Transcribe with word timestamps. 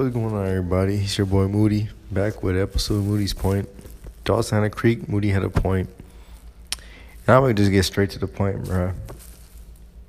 What's 0.00 0.14
going 0.14 0.34
on, 0.34 0.46
everybody? 0.46 0.94
It's 0.94 1.18
your 1.18 1.26
boy 1.26 1.46
Moody 1.46 1.90
back 2.10 2.42
with 2.42 2.56
episode 2.56 3.04
Moody's 3.04 3.34
Point. 3.34 3.68
Dawson 4.24 4.56
had 4.56 4.64
a 4.64 4.70
creek, 4.70 5.10
Moody 5.10 5.28
had 5.28 5.42
a 5.42 5.50
point. 5.50 5.90
And 7.26 7.36
I'm 7.36 7.42
gonna 7.42 7.52
just 7.52 7.70
get 7.70 7.82
straight 7.82 8.08
to 8.12 8.18
the 8.18 8.26
point, 8.26 8.64
bro. 8.64 8.94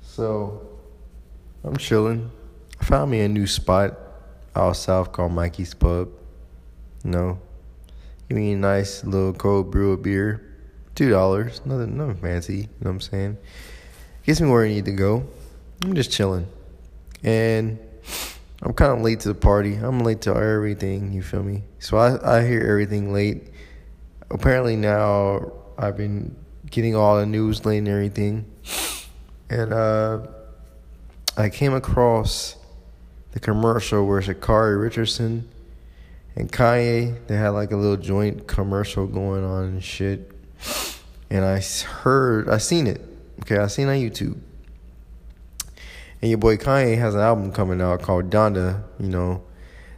So, 0.00 0.66
I'm 1.62 1.76
chilling. 1.76 2.30
I 2.80 2.84
found 2.86 3.10
me 3.10 3.20
a 3.20 3.28
new 3.28 3.46
spot 3.46 3.98
out 4.56 4.78
south 4.78 5.12
called 5.12 5.32
Mikey's 5.32 5.74
Pub. 5.74 6.08
No. 7.04 7.10
You 7.10 7.10
know, 7.10 7.38
give 8.30 8.38
me 8.38 8.52
a 8.52 8.56
nice 8.56 9.04
little 9.04 9.34
cold 9.34 9.70
brew 9.70 9.92
of 9.92 10.02
beer. 10.02 10.54
Two 10.94 11.10
dollars, 11.10 11.60
nothing, 11.66 11.98
nothing 11.98 12.16
fancy. 12.16 12.56
You 12.56 12.62
know 12.62 12.68
what 12.78 12.90
I'm 12.92 13.00
saying? 13.02 13.36
Gets 14.24 14.40
me 14.40 14.48
where 14.48 14.64
I 14.64 14.68
need 14.68 14.86
to 14.86 14.92
go. 14.92 15.26
I'm 15.84 15.94
just 15.94 16.10
chilling, 16.10 16.46
and 17.22 17.78
I'm 18.62 18.72
kind 18.74 18.92
of 18.92 19.00
late 19.00 19.20
to 19.20 19.28
the 19.28 19.34
party. 19.34 19.74
I'm 19.74 20.00
late 20.00 20.20
to 20.22 20.34
everything. 20.34 21.12
You 21.12 21.22
feel 21.22 21.42
me? 21.42 21.64
So 21.78 21.96
I 21.96 22.38
I 22.38 22.46
hear 22.46 22.60
everything 22.60 23.12
late. 23.12 23.48
Apparently 24.30 24.76
now 24.76 25.52
I've 25.76 25.96
been 25.96 26.36
getting 26.70 26.94
all 26.94 27.18
the 27.18 27.26
news 27.26 27.64
late 27.66 27.78
and 27.78 27.88
everything, 27.88 28.46
and 29.50 29.72
uh, 29.72 30.26
I 31.36 31.48
came 31.48 31.74
across 31.74 32.56
the 33.32 33.40
commercial 33.40 34.06
where 34.06 34.20
Sha'Carri 34.20 34.80
Richardson 34.80 35.48
and 36.36 36.50
Kanye 36.52 37.26
they 37.26 37.36
had 37.36 37.50
like 37.50 37.72
a 37.72 37.76
little 37.76 37.96
joint 37.96 38.46
commercial 38.46 39.06
going 39.06 39.44
on 39.44 39.64
and 39.64 39.84
shit. 39.84 40.30
And 41.30 41.44
I 41.46 41.60
heard, 41.60 42.50
I 42.50 42.58
seen 42.58 42.86
it. 42.86 43.00
Okay, 43.40 43.56
I 43.56 43.66
seen 43.66 43.88
it 43.88 43.92
on 43.92 43.96
YouTube. 43.96 44.38
And 46.22 46.30
your 46.30 46.38
boy 46.38 46.56
Kanye 46.56 46.96
has 46.98 47.14
an 47.14 47.20
album 47.20 47.50
coming 47.50 47.80
out 47.80 48.00
called 48.00 48.30
Donda. 48.30 48.82
You 49.00 49.08
know, 49.08 49.42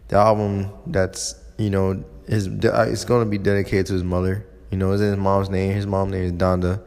the 0.08 0.16
album 0.16 0.70
that's 0.86 1.34
you 1.58 1.68
know 1.68 2.02
his 2.26 2.46
it's 2.46 3.04
gonna 3.04 3.26
be 3.26 3.36
dedicated 3.36 3.86
to 3.86 3.92
his 3.92 4.02
mother. 4.02 4.46
You 4.70 4.78
know, 4.78 4.92
it's 4.92 5.02
his 5.02 5.16
mom's 5.18 5.50
name. 5.50 5.72
His 5.72 5.86
mom's 5.86 6.12
name 6.12 6.24
is 6.24 6.32
Donda. 6.32 6.82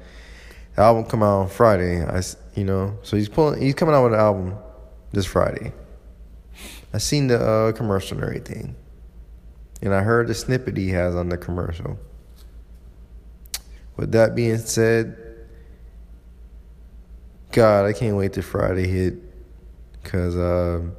The 0.75 0.81
album 0.81 1.05
come 1.05 1.21
out 1.21 1.41
on 1.41 1.49
Friday. 1.49 2.03
I 2.03 2.21
you 2.55 2.63
know, 2.63 2.97
so 3.03 3.15
he's 3.15 3.29
pulling. 3.29 3.61
He's 3.61 3.75
coming 3.75 3.93
out 3.93 4.05
with 4.05 4.13
an 4.13 4.19
album 4.19 4.55
this 5.11 5.27
Friday. 5.27 5.71
I 6.91 6.97
seen 6.97 7.27
the 7.27 7.39
uh, 7.39 7.71
commercial 7.73 8.17
and 8.17 8.25
everything, 8.25 8.75
and 9.83 9.93
I 9.93 10.01
heard 10.01 10.27
the 10.27 10.33
snippet 10.33 10.75
he 10.75 10.89
has 10.89 11.15
on 11.15 11.29
the 11.29 11.37
commercial. 11.37 11.99
With 13.95 14.11
that 14.13 14.35
being 14.35 14.57
said, 14.57 15.15
God, 17.51 17.85
I 17.85 17.93
can't 17.93 18.15
wait 18.15 18.33
till 18.33 18.43
Friday 18.43 18.87
hit. 18.87 19.26
Cause 20.07 20.37
um, 20.37 20.95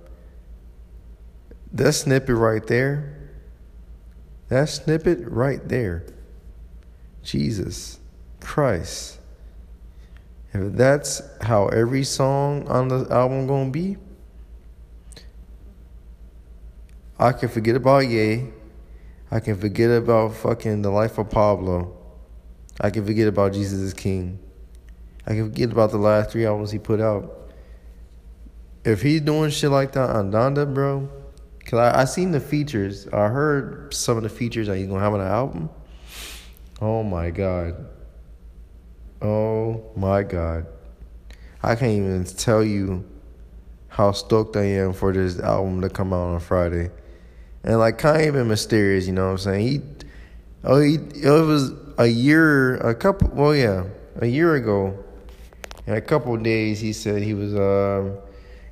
that 1.73 1.95
snippet 1.95 2.37
right 2.37 2.67
there, 2.67 3.31
that 4.50 4.69
snippet 4.69 5.20
right 5.27 5.67
there, 5.67 6.05
Jesus 7.23 8.00
Christ. 8.41 9.19
If 10.53 10.75
that's 10.75 11.23
how 11.41 11.69
every 11.69 12.05
song 12.05 12.69
on 12.69 12.89
the 12.89 13.06
album 13.11 13.47
gonna 13.47 13.70
be, 13.70 13.97
I 17.19 17.33
can 17.33 17.48
forget 17.48 17.77
about 17.77 18.00
Ye. 18.09 18.48
I 19.31 19.41
can 19.41 19.56
forget 19.56 19.91
about 19.91 20.34
fucking 20.34 20.83
the 20.83 20.91
life 20.91 21.17
of 21.17 21.31
Pablo. 21.31 21.97
I 22.78 22.91
can 22.91 23.06
forget 23.06 23.27
about 23.27 23.55
Jesus 23.55 23.78
is 23.78 23.95
King. 23.95 24.39
I 25.27 25.31
can 25.31 25.50
forget 25.50 25.72
about 25.72 25.93
the 25.93 25.98
last 25.98 26.31
three 26.31 26.45
albums 26.45 26.72
he 26.72 26.78
put 26.78 27.00
out. 27.00 27.47
If 28.89 29.03
he's 29.03 29.20
doing 29.20 29.50
shit 29.50 29.70
like 29.70 29.92
that 29.92 30.08
on 30.17 30.33
Donda, 30.33 30.72
bro, 30.72 31.11
cause 31.67 31.78
I, 31.78 32.00
I 32.00 32.05
seen 32.06 32.31
the 32.31 32.41
features. 32.41 33.06
I 33.08 33.28
heard 33.28 33.92
some 33.92 34.17
of 34.17 34.22
the 34.22 34.31
features 34.31 34.67
that 34.69 34.78
he's 34.78 34.86
gonna 34.86 35.00
have 35.00 35.12
on 35.12 35.19
the 35.19 35.27
album. 35.27 35.69
Oh 36.81 37.03
my 37.03 37.28
god. 37.28 37.87
Oh 39.21 39.84
my 39.94 40.22
god. 40.22 40.69
I 41.62 41.75
can't 41.75 41.99
even 41.99 42.25
tell 42.25 42.65
you 42.65 43.04
how 43.88 44.12
stoked 44.12 44.56
I 44.56 44.65
am 44.65 44.94
for 44.94 45.12
this 45.12 45.38
album 45.38 45.82
to 45.82 45.91
come 45.91 46.15
out 46.15 46.32
on 46.32 46.41
Friday. 46.41 46.91
And 47.65 47.78
like 47.78 47.99
Kanye 47.99 48.32
been 48.32 48.49
mysterious, 48.49 49.06
you 49.06 49.12
know 49.12 49.26
what 49.26 49.32
I'm 49.32 49.38
saying? 49.38 49.66
He 49.69 49.82
oh 50.65 50.81
he 50.81 50.94
it 50.94 51.28
was 51.28 51.72
a 51.99 52.06
year 52.06 52.76
a 52.76 52.94
couple 52.94 53.28
well 53.34 53.55
yeah, 53.55 53.84
a 54.16 54.26
year 54.26 54.55
ago. 54.55 55.05
In 55.87 55.93
a 55.93 56.00
couple 56.00 56.34
days 56.38 56.81
he 56.81 56.94
said 56.94 57.22
he 57.22 57.34
was 57.34 57.55
um 57.55 58.19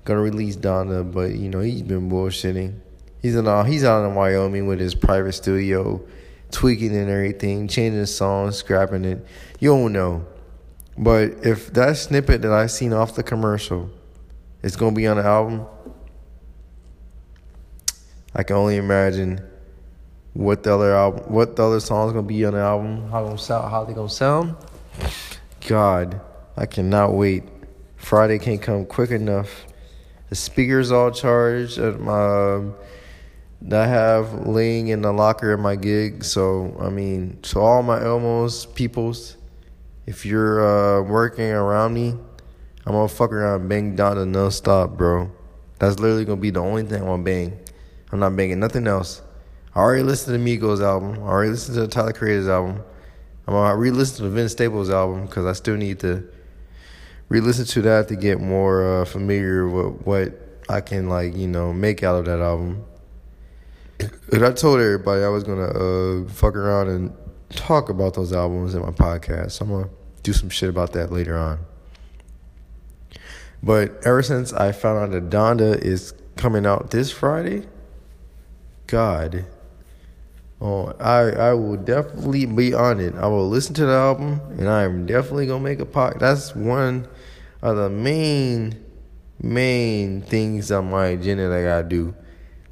gonna 0.07 0.21
release 0.21 0.57
Donda, 0.57 1.13
but 1.13 1.33
you 1.33 1.51
know 1.51 1.61
he's 1.61 1.83
been 1.83 2.09
bullshitting. 2.09 2.79
He's 3.21 3.35
in 3.35 3.47
all 3.47 3.65
he's 3.65 3.85
out 3.85 4.09
in 4.09 4.15
Wyoming 4.15 4.67
with 4.67 4.81
his 4.81 4.95
private 4.95 5.33
studio, 5.33 6.01
tweaking 6.51 6.97
and 6.97 7.11
everything, 7.11 7.69
changing 7.69 8.01
the 8.01 8.07
song, 8.07 8.53
scrapping 8.53 9.05
it. 9.05 9.27
You 9.59 9.71
don't 9.71 9.93
know, 9.93 10.25
but 10.97 11.45
if 11.45 11.73
that 11.75 11.97
snippet 11.97 12.43
that 12.43 12.53
I 12.53 12.69
seen 12.69 12.93
off 12.93 13.17
the 13.17 13.25
commercial 13.25 13.91
is 14.63 14.77
gonna 14.77 14.95
be 14.95 15.07
on 15.09 15.17
the 15.17 15.25
album, 15.25 15.67
I 18.35 18.45
can 18.45 18.57
only 18.57 18.77
imagine 18.77 19.41
what 20.33 20.63
the 20.63 20.73
other 20.73 20.95
album, 20.95 21.25
what 21.33 21.57
the 21.57 21.65
other 21.67 21.81
songs 21.81 22.13
gonna 22.13 22.27
be 22.27 22.45
on 22.45 22.53
the 22.53 22.61
album, 22.61 23.11
how 23.11 23.25
gonna 23.25 23.39
sound, 23.39 23.71
how 23.71 23.85
they 23.85 23.93
gonna 23.93 24.09
sound. 24.09 24.55
God, 25.67 26.21
I 26.57 26.67
cannot 26.67 27.15
wait. 27.15 27.43
Friday 27.97 28.39
can't 28.39 28.63
come 28.63 28.87
quick 28.87 29.11
enough. 29.11 29.67
Speakers 30.37 30.93
all 30.93 31.11
charged 31.11 31.79
at 31.79 32.01
my 32.01 32.63
that 33.63 33.85
I 33.85 33.87
have 33.87 34.47
laying 34.47 34.89
in 34.89 35.03
the 35.03 35.13
locker 35.13 35.53
at 35.53 35.59
my 35.59 35.77
gig. 35.77 36.25
So 36.25 36.77
I 36.81 36.91
mean, 36.91 37.39
to 37.43 37.61
all 37.61 37.83
my 37.83 37.99
Elmos 37.99 38.73
peoples, 38.75 39.37
if 40.07 40.27
you're 40.27 40.61
uh, 40.65 41.03
working 41.03 41.51
around 41.51 41.95
me, 41.95 42.11
I'm 42.85 42.93
gonna 42.93 43.09
fuck 43.09 43.33
around 43.33 43.69
bang 43.69 43.97
Donda 43.97 44.29
non-stop, 44.29 44.97
bro. 44.97 45.31
That's 45.79 45.99
literally 45.99 46.25
gonna 46.25 46.41
be 46.41 46.51
the 46.51 46.61
only 46.61 46.85
thing 46.85 47.03
I'm 47.03 47.25
bang. 47.25 47.59
I'm 48.13 48.21
not 48.21 48.37
banging 48.37 48.61
nothing 48.61 48.87
else. 48.87 49.23
I 49.75 49.81
already 49.81 50.05
listened 50.05 50.39
to 50.39 50.59
Migos 50.59 50.83
album. 50.83 51.23
I 51.23 51.27
already 51.27 51.51
listened 51.51 51.75
to 51.75 51.83
the 51.83 51.89
Tyler 51.89 52.13
Creator's 52.13 52.49
album. 52.49 52.83
I'm 53.47 53.55
gonna 53.55 53.77
re-listen 53.77 54.25
to 54.25 54.31
Vince 54.31 54.53
Staples 54.53 54.91
album 54.91 55.27
because 55.27 55.45
I 55.45 55.53
still 55.53 55.77
need 55.77 56.01
to 56.01 56.29
re-listen 57.29 57.65
to 57.67 57.83
that 57.83 58.09
to 58.09 58.17
get 58.17 58.41
more 58.41 59.03
uh, 59.03 59.05
familiar 59.05 59.69
with 59.69 60.03
what 60.03 60.33
I 60.69 60.81
can 60.81 61.09
like 61.09 61.37
you 61.37 61.47
know 61.47 61.73
make 61.73 62.03
out 62.03 62.17
of 62.17 62.25
that 62.27 62.41
album. 62.41 62.85
And 64.33 64.45
I 64.45 64.53
told 64.53 64.81
everybody 64.81 65.23
I 65.23 65.29
was 65.29 65.45
gonna 65.45 65.69
uh, 65.69 66.29
fuck 66.29 66.55
around 66.55 66.89
and 66.89 67.13
talk 67.51 67.89
about 67.89 68.15
those 68.15 68.33
albums 68.33 68.75
in 68.75 68.83
my 68.83 68.91
podcast. 68.91 69.53
So 69.53 69.65
I'm 69.65 69.71
gonna 69.71 69.89
do 70.23 70.33
some 70.33 70.51
shit 70.51 70.69
about 70.69 70.93
that 70.93 71.13
later 71.13 71.37
on. 71.37 71.61
But 73.63 74.05
ever 74.05 74.23
since 74.23 74.53
I 74.53 74.73
found 74.73 74.99
out 74.99 75.11
that 75.13 75.31
Donda 75.31 75.81
is 75.81 76.13
coming 76.37 76.67
out 76.67 76.91
this 76.91 77.11
Friday, 77.11 77.67
God, 78.87 79.47
oh, 80.61 80.95
I 81.01 81.31
I 81.31 81.53
will 81.55 81.77
definitely 81.77 82.47
be 82.47 82.75
on 82.75 83.01
it. 83.01 83.15
I 83.15 83.27
will 83.27 83.49
listen 83.49 83.75
to 83.75 83.87
the 83.87 83.93
album, 83.93 84.41
and 84.59 84.69
I 84.69 84.83
am 84.83 85.07
definitely 85.07 85.47
gonna 85.47 85.63
make 85.63 85.81
a 85.81 85.87
podcast. 85.87 86.21
That's 86.21 86.55
one 86.55 87.09
of 87.63 87.77
the 87.77 87.89
main 87.91 88.85
main 89.41 90.23
things 90.23 90.71
on 90.73 90.91
my 90.91 91.07
agenda 91.09 91.49
that 91.49 91.59
I 91.59 91.63
gotta 91.63 91.89
do. 91.89 92.15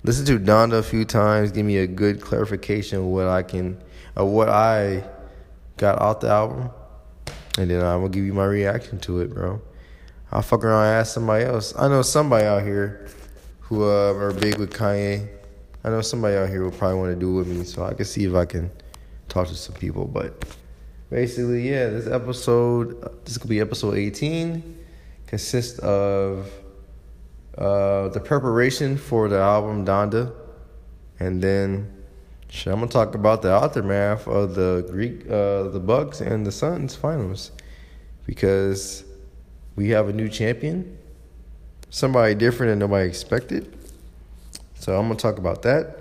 Listen 0.02 0.26
to 0.26 0.38
Donda 0.38 0.78
a 0.78 0.82
few 0.82 1.04
times, 1.04 1.50
give 1.50 1.64
me 1.64 1.78
a 1.78 1.86
good 1.86 2.20
clarification 2.20 2.98
of 2.98 3.04
what 3.04 3.26
I 3.26 3.42
can, 3.42 3.82
of 4.16 4.28
what 4.28 4.48
I 4.48 5.04
got 5.76 5.98
off 6.00 6.20
the 6.20 6.28
album, 6.28 6.70
and 7.58 7.70
then 7.70 7.82
I'm 7.82 8.00
gonna 8.00 8.08
give 8.10 8.24
you 8.24 8.34
my 8.34 8.44
reaction 8.44 8.98
to 9.00 9.20
it, 9.20 9.32
bro. 9.32 9.62
I'll 10.30 10.42
fuck 10.42 10.64
around 10.64 10.86
and 10.86 10.94
ask 10.94 11.14
somebody 11.14 11.44
else. 11.44 11.74
I 11.78 11.88
know 11.88 12.02
somebody 12.02 12.44
out 12.44 12.62
here 12.62 13.06
who 13.60 13.84
uh, 13.84 14.12
are 14.14 14.32
big 14.32 14.58
with 14.58 14.72
Kanye. 14.72 15.28
I 15.84 15.90
know 15.90 16.00
somebody 16.00 16.34
out 16.36 16.48
here 16.48 16.64
will 16.64 16.70
probably 16.70 16.98
want 16.98 17.12
to 17.12 17.20
do 17.20 17.34
it 17.34 17.36
with 17.40 17.48
me, 17.48 17.64
so 17.64 17.84
I 17.84 17.92
can 17.92 18.06
see 18.06 18.24
if 18.24 18.34
I 18.34 18.46
can 18.46 18.70
talk 19.28 19.48
to 19.48 19.54
some 19.54 19.74
people. 19.74 20.06
But 20.06 20.46
basically, 21.10 21.68
yeah, 21.68 21.90
this 21.90 22.06
episode, 22.06 23.24
this 23.26 23.36
could 23.36 23.50
be 23.50 23.60
episode 23.60 23.98
18, 23.98 24.78
consists 25.26 25.78
of 25.80 26.50
uh, 27.58 28.08
the 28.08 28.20
preparation 28.20 28.96
for 28.96 29.28
the 29.28 29.38
album 29.38 29.84
Donda, 29.84 30.32
and 31.20 31.42
then 31.42 31.92
shit, 32.48 32.72
I'm 32.72 32.78
gonna 32.78 32.90
talk 32.90 33.14
about 33.14 33.42
the 33.42 33.50
aftermath 33.50 34.26
of 34.26 34.54
the 34.54 34.86
Greek, 34.90 35.26
uh, 35.26 35.64
the 35.64 35.80
Bucks 35.80 36.22
and 36.22 36.46
the 36.46 36.52
Suns 36.52 36.96
finals, 36.96 37.52
because 38.24 39.04
we 39.76 39.90
have 39.90 40.08
a 40.08 40.14
new 40.14 40.30
champion, 40.30 40.96
somebody 41.90 42.34
different 42.34 42.70
than 42.72 42.78
nobody 42.78 43.06
expected. 43.06 43.76
So 44.84 44.98
I'm 44.98 45.08
gonna 45.08 45.18
talk 45.18 45.38
about 45.38 45.62
that. 45.62 45.96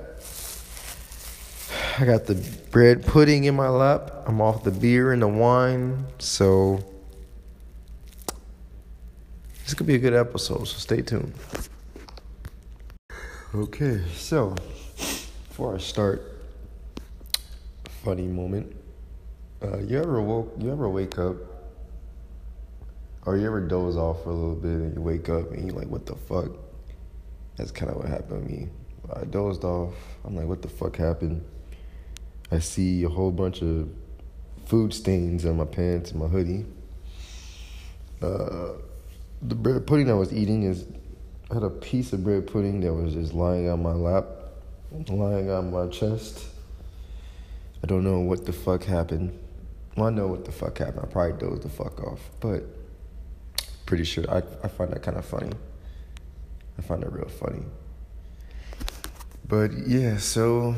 I 1.97 2.03
got 2.03 2.25
the 2.25 2.35
bread 2.69 3.05
pudding 3.05 3.45
in 3.45 3.55
my 3.55 3.69
lap. 3.69 4.11
I'm 4.27 4.41
off 4.41 4.65
the 4.65 4.71
beer 4.71 5.13
and 5.13 5.21
the 5.21 5.27
wine, 5.29 6.05
so 6.19 6.83
this 9.63 9.73
could 9.73 9.87
be 9.87 9.95
a 9.95 9.99
good 9.99 10.13
episode. 10.13 10.65
So 10.65 10.77
stay 10.79 11.01
tuned. 11.01 11.33
Okay, 13.55 14.01
so 14.15 14.53
before 15.47 15.75
I 15.75 15.77
start, 15.77 16.21
funny 18.03 18.27
moment. 18.27 18.75
Uh, 19.63 19.77
you 19.77 19.97
ever 19.97 20.21
woke? 20.21 20.55
You 20.59 20.73
ever 20.73 20.89
wake 20.89 21.17
up, 21.17 21.37
or 23.25 23.37
you 23.37 23.45
ever 23.47 23.61
doze 23.61 23.95
off 23.95 24.25
for 24.25 24.31
a 24.31 24.33
little 24.33 24.55
bit 24.55 24.71
and 24.71 24.93
you 24.93 25.01
wake 25.01 25.29
up 25.29 25.51
and 25.51 25.67
you're 25.67 25.79
like, 25.79 25.87
what 25.87 26.05
the 26.05 26.15
fuck? 26.15 26.51
That's 27.57 27.71
kind 27.71 27.91
of 27.91 27.97
what 27.97 28.07
happened 28.07 28.47
to 28.47 28.53
me. 28.53 28.69
I 29.15 29.25
dozed 29.25 29.63
off. 29.63 29.93
I'm 30.25 30.35
like, 30.35 30.47
what 30.47 30.61
the 30.61 30.69
fuck 30.69 30.95
happened? 30.95 31.43
I 32.51 32.59
see 32.59 33.03
a 33.03 33.09
whole 33.09 33.31
bunch 33.31 33.61
of 33.61 33.89
food 34.65 34.93
stains 34.93 35.45
on 35.45 35.57
my 35.57 35.65
pants 35.65 36.11
and 36.11 36.19
my 36.19 36.27
hoodie. 36.27 36.65
Uh, 38.21 38.73
the 39.41 39.55
bread 39.55 39.85
pudding 39.85 40.09
I 40.09 40.13
was 40.13 40.33
eating 40.33 40.63
is 40.63 40.85
I 41.51 41.55
had 41.55 41.63
a 41.63 41.69
piece 41.69 42.13
of 42.13 42.23
bread 42.23 42.47
pudding 42.47 42.79
that 42.81 42.93
was 42.93 43.13
just 43.13 43.33
lying 43.33 43.69
on 43.69 43.83
my 43.83 43.91
lap, 43.91 44.25
lying 45.09 45.51
on 45.51 45.71
my 45.71 45.87
chest. 45.87 46.45
I 47.83 47.87
don't 47.87 48.03
know 48.03 48.19
what 48.19 48.45
the 48.45 48.53
fuck 48.53 48.83
happened. 48.83 49.37
Well, 49.97 50.07
I 50.07 50.09
know 50.09 50.27
what 50.27 50.45
the 50.45 50.51
fuck 50.51 50.77
happened. 50.77 51.01
I 51.03 51.11
probably 51.11 51.37
dozed 51.37 51.63
the 51.63 51.69
fuck 51.69 52.01
off, 52.01 52.21
but 52.39 52.63
pretty 53.85 54.05
sure 54.05 54.23
I, 54.31 54.37
I 54.63 54.69
find 54.69 54.91
that 54.93 55.03
kind 55.03 55.17
of 55.17 55.25
funny. 55.25 55.51
I 56.77 56.81
find 56.81 57.03
that 57.03 57.11
real 57.11 57.27
funny. 57.27 57.63
But 59.47 59.71
yeah, 59.87 60.17
so 60.17 60.75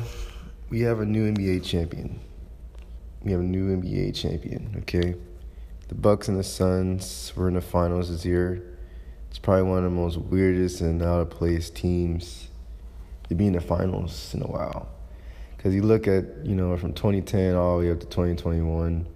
we 0.68 0.80
have 0.80 1.00
a 1.00 1.06
new 1.06 1.32
NBA 1.32 1.64
champion. 1.64 2.20
We 3.22 3.32
have 3.32 3.40
a 3.40 3.44
new 3.44 3.76
NBA 3.76 4.14
champion, 4.14 4.76
okay? 4.82 5.14
The 5.88 5.94
Bucks 5.94 6.28
and 6.28 6.38
the 6.38 6.44
Suns 6.44 7.32
were 7.36 7.48
in 7.48 7.54
the 7.54 7.60
finals 7.60 8.10
this 8.10 8.24
year. 8.24 8.62
It's 9.30 9.38
probably 9.38 9.64
one 9.64 9.78
of 9.78 9.84
the 9.84 9.90
most 9.90 10.16
weirdest 10.18 10.80
and 10.80 11.02
out 11.02 11.20
of 11.20 11.30
place 11.30 11.70
teams 11.70 12.48
to 13.28 13.34
be 13.34 13.46
in 13.46 13.52
the 13.52 13.60
finals 13.60 14.32
in 14.34 14.42
a 14.42 14.46
while. 14.46 14.88
Because 15.56 15.74
you 15.74 15.82
look 15.82 16.06
at, 16.06 16.24
you 16.44 16.54
know, 16.54 16.76
from 16.76 16.92
2010 16.92 17.54
all 17.54 17.78
the 17.78 17.86
way 17.86 17.92
up 17.92 18.00
to 18.00 18.06
2021, 18.06 19.06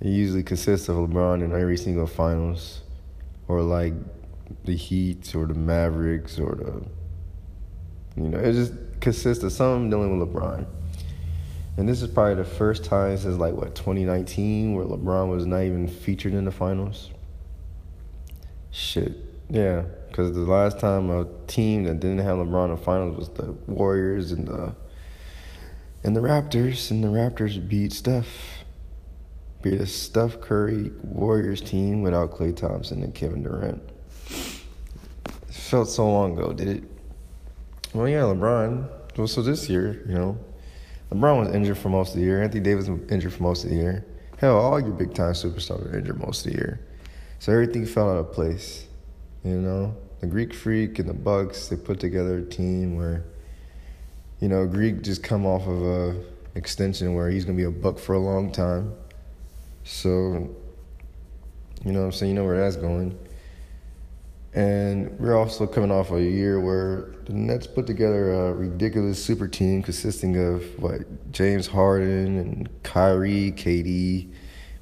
it 0.00 0.08
usually 0.08 0.42
consists 0.42 0.88
of 0.88 0.96
LeBron 0.96 1.42
in 1.42 1.52
every 1.52 1.76
single 1.76 2.06
finals, 2.06 2.82
or 3.48 3.62
like 3.62 3.94
the 4.64 4.76
Heat 4.76 5.34
or 5.34 5.46
the 5.46 5.54
Mavericks 5.54 6.38
or 6.38 6.54
the, 6.54 8.20
you 8.20 8.28
know, 8.28 8.38
it 8.38 8.52
just 8.52 8.72
consists 9.00 9.42
of 9.44 9.52
some 9.52 9.90
dealing 9.90 10.18
with 10.18 10.28
LeBron. 10.28 10.66
And 11.76 11.88
this 11.88 12.00
is 12.00 12.08
probably 12.08 12.36
the 12.36 12.44
first 12.44 12.84
time 12.84 13.16
since 13.18 13.36
like 13.36 13.54
what 13.54 13.74
2019 13.74 14.74
where 14.74 14.86
LeBron 14.86 15.28
was 15.28 15.46
not 15.46 15.62
even 15.62 15.86
featured 15.86 16.32
in 16.32 16.44
the 16.44 16.50
finals. 16.50 17.10
Shit, 18.70 19.14
yeah, 19.50 19.82
because 20.08 20.32
the 20.32 20.40
last 20.40 20.78
time 20.78 21.10
a 21.10 21.26
team 21.46 21.84
that 21.84 22.00
didn't 22.00 22.18
have 22.18 22.38
LeBron 22.38 22.66
in 22.66 22.70
the 22.72 22.76
finals 22.78 23.16
was 23.16 23.28
the 23.30 23.52
Warriors 23.66 24.32
and 24.32 24.48
the 24.48 24.74
and 26.06 26.14
the 26.14 26.20
Raptors, 26.20 26.90
and 26.92 27.02
the 27.02 27.08
Raptors 27.08 27.66
beat 27.68 27.92
Steph. 27.92 28.64
Beat 29.62 29.80
a 29.80 29.86
Steph 29.86 30.40
Curry 30.40 30.92
Warriors 31.02 31.60
team 31.60 32.02
without 32.02 32.30
Klay 32.30 32.54
Thompson 32.54 33.02
and 33.02 33.12
Kevin 33.12 33.42
Durant. 33.42 33.82
Felt 35.66 35.88
so 35.88 36.08
long 36.08 36.38
ago, 36.38 36.52
did 36.52 36.68
it? 36.68 36.84
Well, 37.92 38.08
yeah, 38.08 38.20
LeBron. 38.20 38.88
Well, 39.18 39.26
so 39.26 39.42
this 39.42 39.68
year, 39.68 40.00
you 40.06 40.14
know, 40.14 40.38
LeBron 41.10 41.40
was 41.40 41.52
injured 41.56 41.76
for 41.76 41.88
most 41.88 42.10
of 42.10 42.20
the 42.20 42.24
year. 42.24 42.40
Anthony 42.40 42.60
Davis 42.60 42.88
was 42.88 43.00
injured 43.10 43.32
for 43.32 43.42
most 43.42 43.64
of 43.64 43.70
the 43.70 43.76
year. 43.76 44.06
Hell, 44.38 44.56
all 44.58 44.78
your 44.78 44.92
big 44.92 45.12
time 45.12 45.32
superstars 45.32 45.82
were 45.82 45.98
injured 45.98 46.20
most 46.20 46.46
of 46.46 46.52
the 46.52 46.58
year. 46.58 46.86
So 47.40 47.50
everything 47.50 47.84
fell 47.84 48.12
out 48.12 48.18
of 48.18 48.32
place. 48.32 48.86
You 49.42 49.56
know, 49.56 49.96
the 50.20 50.28
Greek 50.28 50.54
Freak 50.54 51.00
and 51.00 51.08
the 51.08 51.14
Bucks 51.14 51.66
they 51.66 51.74
put 51.74 51.98
together 51.98 52.38
a 52.38 52.44
team 52.44 52.94
where, 52.94 53.24
you 54.38 54.48
know, 54.48 54.68
Greek 54.68 55.02
just 55.02 55.24
come 55.24 55.44
off 55.46 55.66
of 55.66 55.82
a 55.82 56.22
extension 56.54 57.12
where 57.14 57.28
he's 57.28 57.44
gonna 57.44 57.56
be 57.58 57.64
a 57.64 57.72
buck 57.72 57.98
for 57.98 58.14
a 58.14 58.20
long 58.20 58.52
time. 58.52 58.94
So, 59.82 60.48
you 61.84 61.90
know, 61.90 62.04
I'm 62.04 62.12
saying 62.12 62.36
you 62.36 62.40
know 62.40 62.46
where 62.46 62.56
that's 62.56 62.76
going. 62.76 63.18
And 64.54 65.18
we're 65.20 65.36
also 65.36 65.66
coming 65.66 65.90
off 65.90 66.10
a 66.12 66.22
year 66.22 66.58
where 66.60 67.14
the 67.26 67.34
Nets 67.34 67.66
put 67.66 67.86
together 67.86 68.32
a 68.32 68.54
ridiculous 68.54 69.22
super 69.22 69.46
team 69.46 69.82
consisting 69.82 70.36
of 70.38 70.64
what 70.82 71.30
James 71.30 71.66
Harden 71.66 72.38
and 72.38 72.82
Kyrie, 72.82 73.52
KD, 73.52 74.32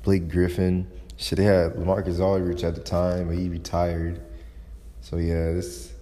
Blake 0.04 0.28
Griffin. 0.28 0.88
Shit, 1.16 1.38
they 1.38 1.44
had 1.44 1.72
LaMarcus 1.72 2.20
Aldridge 2.20 2.62
at 2.62 2.76
the 2.76 2.82
time, 2.82 3.28
but 3.28 3.36
he 3.36 3.48
retired. 3.48 4.20
So 5.00 5.16
yeah, 5.16 5.52
this 5.52 5.92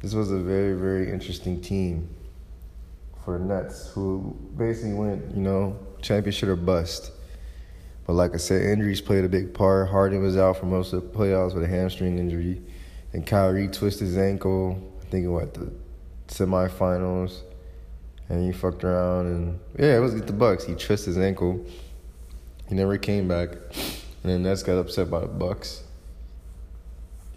this 0.00 0.14
was 0.14 0.30
a 0.30 0.38
very 0.38 0.74
very 0.74 1.10
interesting 1.10 1.60
team 1.60 2.08
for 3.24 3.38
the 3.38 3.44
Nets, 3.44 3.88
who 3.88 4.36
basically 4.56 4.94
went 4.94 5.34
you 5.34 5.42
know 5.42 5.78
championship 6.00 6.48
or 6.48 6.56
bust. 6.56 7.10
But 8.06 8.12
like 8.12 8.34
I 8.34 8.36
said, 8.36 8.62
injuries 8.62 9.00
played 9.00 9.24
a 9.24 9.28
big 9.28 9.52
part. 9.52 9.88
Harden 9.88 10.22
was 10.22 10.36
out 10.36 10.58
for 10.58 10.66
most 10.66 10.92
of 10.92 11.02
the 11.02 11.18
playoffs 11.18 11.54
with 11.54 11.64
a 11.64 11.68
hamstring 11.68 12.18
injury 12.18 12.62
and 13.16 13.26
Kyrie 13.26 13.68
twisted 13.68 14.08
his 14.08 14.18
ankle. 14.18 14.78
I 15.00 15.04
think 15.06 15.26
what 15.28 15.54
the 15.54 15.72
semifinals, 16.28 17.40
and 18.28 18.44
he 18.44 18.52
fucked 18.52 18.84
around 18.84 19.26
and 19.26 19.60
yeah, 19.78 19.96
it 19.96 20.00
was 20.00 20.14
the 20.20 20.34
Bucks. 20.34 20.64
He 20.64 20.74
twisted 20.74 21.14
his 21.14 21.18
ankle. 21.18 21.64
He 22.68 22.74
never 22.74 22.98
came 22.98 23.26
back, 23.26 23.52
and 23.52 24.22
then 24.22 24.42
Nets 24.42 24.62
got 24.62 24.76
upset 24.76 25.10
by 25.10 25.20
the 25.20 25.28
Bucks. 25.28 25.82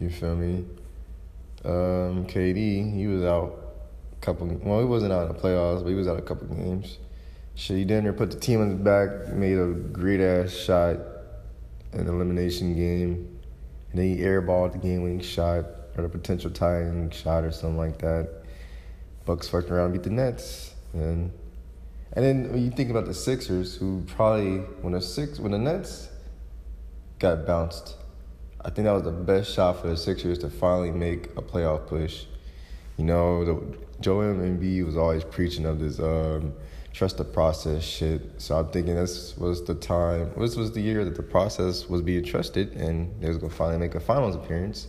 You 0.01 0.09
feel 0.09 0.35
me? 0.35 0.65
Um, 1.63 2.25
KD, 2.27 2.93
he 2.93 3.07
was 3.07 3.23
out 3.23 3.57
a 4.11 4.25
couple. 4.25 4.47
Well, 4.47 4.79
he 4.79 4.85
wasn't 4.85 5.13
out 5.13 5.29
in 5.29 5.33
the 5.33 5.39
playoffs, 5.39 5.81
but 5.81 5.89
he 5.89 5.95
was 5.95 6.09
out 6.09 6.19
a 6.19 6.21
couple 6.21 6.47
games. 6.47 6.97
He 7.53 7.85
didn't 7.85 8.13
put 8.15 8.31
the 8.31 8.39
team 8.39 8.59
on 8.59 8.71
his 8.71 8.79
back, 8.79 9.29
made 9.29 9.57
a 9.57 9.67
great 9.67 10.19
ass 10.19 10.51
shot, 10.51 10.97
in 11.93 12.01
an 12.01 12.07
elimination 12.09 12.75
game 12.75 13.38
and 13.91 13.99
then 13.99 14.05
he 14.05 14.17
airballed 14.17 14.73
the 14.73 14.77
game 14.77 15.03
winning 15.03 15.21
shot 15.21 15.65
or 15.97 16.03
the 16.03 16.09
potential 16.09 16.49
tying 16.49 17.09
shot 17.09 17.43
or 17.43 17.51
something 17.51 17.77
like 17.77 17.97
that. 17.99 18.29
Bucks 19.25 19.47
fucked 19.47 19.69
around, 19.69 19.93
beat 19.93 20.03
the 20.03 20.09
Nets, 20.09 20.73
and 20.93 21.31
and 22.13 22.25
then 22.25 22.51
when 22.51 22.63
you 22.63 22.71
think 22.71 22.89
about 22.89 23.05
the 23.05 23.13
Sixers, 23.13 23.75
who 23.75 24.03
probably 24.07 24.57
when 24.81 24.93
the 24.93 25.01
six 25.01 25.39
when 25.39 25.51
the 25.51 25.59
Nets 25.59 26.09
got 27.19 27.45
bounced, 27.45 27.95
I 28.61 28.69
think 28.69 28.85
that 28.85 28.93
was 28.93 29.03
the 29.03 29.11
best 29.11 29.53
shot 29.53 29.81
for 29.81 29.87
the 29.87 29.97
Sixers 29.97 30.39
to 30.39 30.49
finally 30.49 30.91
make 30.91 31.27
a 31.37 31.41
playoff 31.41 31.87
push. 31.87 32.25
You 32.97 33.05
know, 33.05 33.45
the, 33.45 33.77
Embiid 34.01 34.85
was 34.85 34.97
always 34.97 35.23
preaching 35.23 35.65
of 35.65 35.79
this. 35.79 35.99
Um, 35.99 36.53
trust 36.93 37.17
the 37.17 37.23
process 37.23 37.83
shit. 37.83 38.41
So 38.41 38.57
I'm 38.57 38.69
thinking 38.69 38.95
this 38.95 39.37
was 39.37 39.63
the 39.63 39.75
time, 39.75 40.31
this 40.37 40.55
was 40.55 40.71
the 40.71 40.81
year 40.81 41.05
that 41.05 41.15
the 41.15 41.23
process 41.23 41.87
was 41.87 42.01
being 42.01 42.23
trusted 42.23 42.73
and 42.73 43.21
they 43.21 43.27
was 43.27 43.37
gonna 43.37 43.53
finally 43.53 43.77
make 43.77 43.95
a 43.95 43.99
finals 43.99 44.35
appearance. 44.35 44.87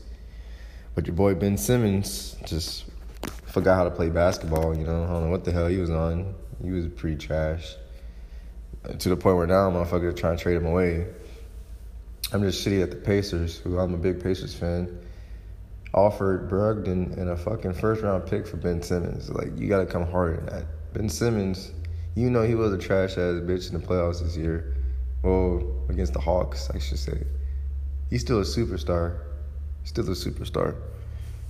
But 0.94 1.06
your 1.06 1.14
boy 1.14 1.34
Ben 1.34 1.56
Simmons 1.56 2.36
just 2.44 2.84
forgot 3.46 3.76
how 3.76 3.84
to 3.84 3.90
play 3.90 4.10
basketball, 4.10 4.76
you 4.76 4.84
know. 4.84 5.04
I 5.04 5.06
don't 5.06 5.24
know 5.24 5.30
what 5.30 5.44
the 5.44 5.52
hell 5.52 5.68
he 5.68 5.78
was 5.78 5.90
on. 5.90 6.34
He 6.62 6.70
was 6.70 6.86
pretty 6.88 7.16
trash. 7.16 7.74
To 8.98 9.08
the 9.08 9.16
point 9.16 9.36
where 9.36 9.46
now 9.46 9.70
motherfuckers 9.70 10.16
trying 10.16 10.36
to 10.36 10.42
trade 10.42 10.56
him 10.56 10.66
away. 10.66 11.06
I'm 12.32 12.42
just 12.42 12.64
shitty 12.66 12.82
at 12.82 12.90
the 12.90 12.96
Pacers, 12.96 13.58
who 13.58 13.78
I'm 13.78 13.92
a 13.92 13.98
big 13.98 14.22
Pacers 14.22 14.54
fan. 14.54 14.98
Offered 15.92 16.48
Brogdon 16.48 17.16
and 17.18 17.30
a 17.30 17.36
fucking 17.36 17.74
first 17.74 18.02
round 18.02 18.26
pick 18.26 18.46
for 18.46 18.56
Ben 18.56 18.82
Simmons. 18.82 19.28
Like, 19.28 19.58
you 19.58 19.68
gotta 19.68 19.86
come 19.86 20.06
harder 20.06 20.36
than 20.36 20.46
that. 20.46 20.64
Ben 20.92 21.08
Simmons 21.08 21.72
you 22.20 22.28
know 22.28 22.42
he 22.42 22.54
was 22.54 22.72
a 22.72 22.78
trash 22.78 23.12
ass 23.12 23.40
bitch 23.40 23.72
in 23.72 23.80
the 23.80 23.86
playoffs 23.86 24.22
this 24.22 24.36
year. 24.36 24.76
Well, 25.22 25.62
against 25.88 26.12
the 26.12 26.20
Hawks, 26.20 26.70
I 26.70 26.78
should 26.78 26.98
say. 26.98 27.24
He's 28.10 28.20
still 28.20 28.40
a 28.40 28.44
superstar. 28.44 29.20
He's 29.80 29.90
Still 29.90 30.06
a 30.06 30.12
superstar. 30.12 30.76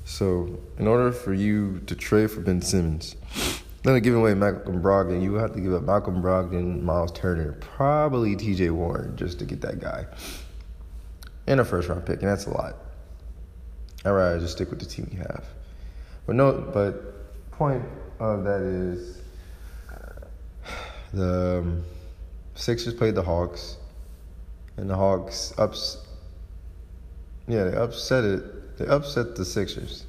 So, 0.04 0.60
in 0.78 0.86
order 0.86 1.10
for 1.10 1.34
you 1.34 1.80
to 1.86 1.96
trade 1.96 2.30
for 2.30 2.40
Ben 2.40 2.62
Simmons, 2.62 3.16
then 3.82 4.00
give 4.00 4.14
away 4.14 4.34
Malcolm 4.34 4.80
Brogdon, 4.80 5.22
you 5.22 5.34
have 5.34 5.52
to 5.54 5.60
give 5.60 5.74
up 5.74 5.82
Malcolm 5.82 6.22
Brogdon, 6.22 6.82
Miles 6.82 7.12
Turner, 7.12 7.52
probably 7.60 8.36
TJ 8.36 8.70
Warren 8.70 9.16
just 9.16 9.40
to 9.40 9.44
get 9.44 9.60
that 9.62 9.80
guy. 9.80 10.06
And 11.46 11.58
a 11.60 11.64
first 11.64 11.88
round 11.88 12.06
pick, 12.06 12.20
and 12.20 12.28
that's 12.28 12.46
a 12.46 12.50
lot. 12.50 12.76
I'd 14.04 14.10
rather 14.10 14.38
just 14.38 14.54
stick 14.54 14.70
with 14.70 14.78
the 14.78 14.86
team 14.86 15.08
you 15.12 15.18
have. 15.18 15.44
But 16.26 16.36
no, 16.36 16.52
but 16.72 17.50
point 17.50 17.84
of 18.20 18.44
that 18.44 18.60
is 18.60 19.20
the 21.12 21.58
um, 21.58 21.84
Sixers 22.54 22.94
played 22.94 23.14
the 23.14 23.22
Hawks, 23.22 23.76
and 24.76 24.88
the 24.88 24.96
Hawks 24.96 25.52
ups. 25.58 25.98
Yeah, 27.48 27.64
they 27.64 27.76
upset 27.76 28.24
it. 28.24 28.78
They 28.78 28.86
upset 28.86 29.36
the 29.36 29.44
Sixers, 29.44 30.04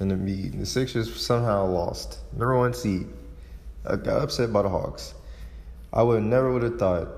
and 0.00 0.10
the 0.10 0.48
the 0.50 0.66
Sixers 0.66 1.14
somehow 1.20 1.66
lost. 1.66 2.18
Number 2.32 2.56
one 2.56 2.74
seed. 2.74 3.06
I 3.86 3.96
got 3.96 4.22
upset 4.22 4.52
by 4.52 4.62
the 4.62 4.68
Hawks. 4.68 5.14
I 5.92 6.02
would 6.02 6.22
never 6.22 6.52
would 6.52 6.62
have 6.62 6.78
thought 6.78 7.08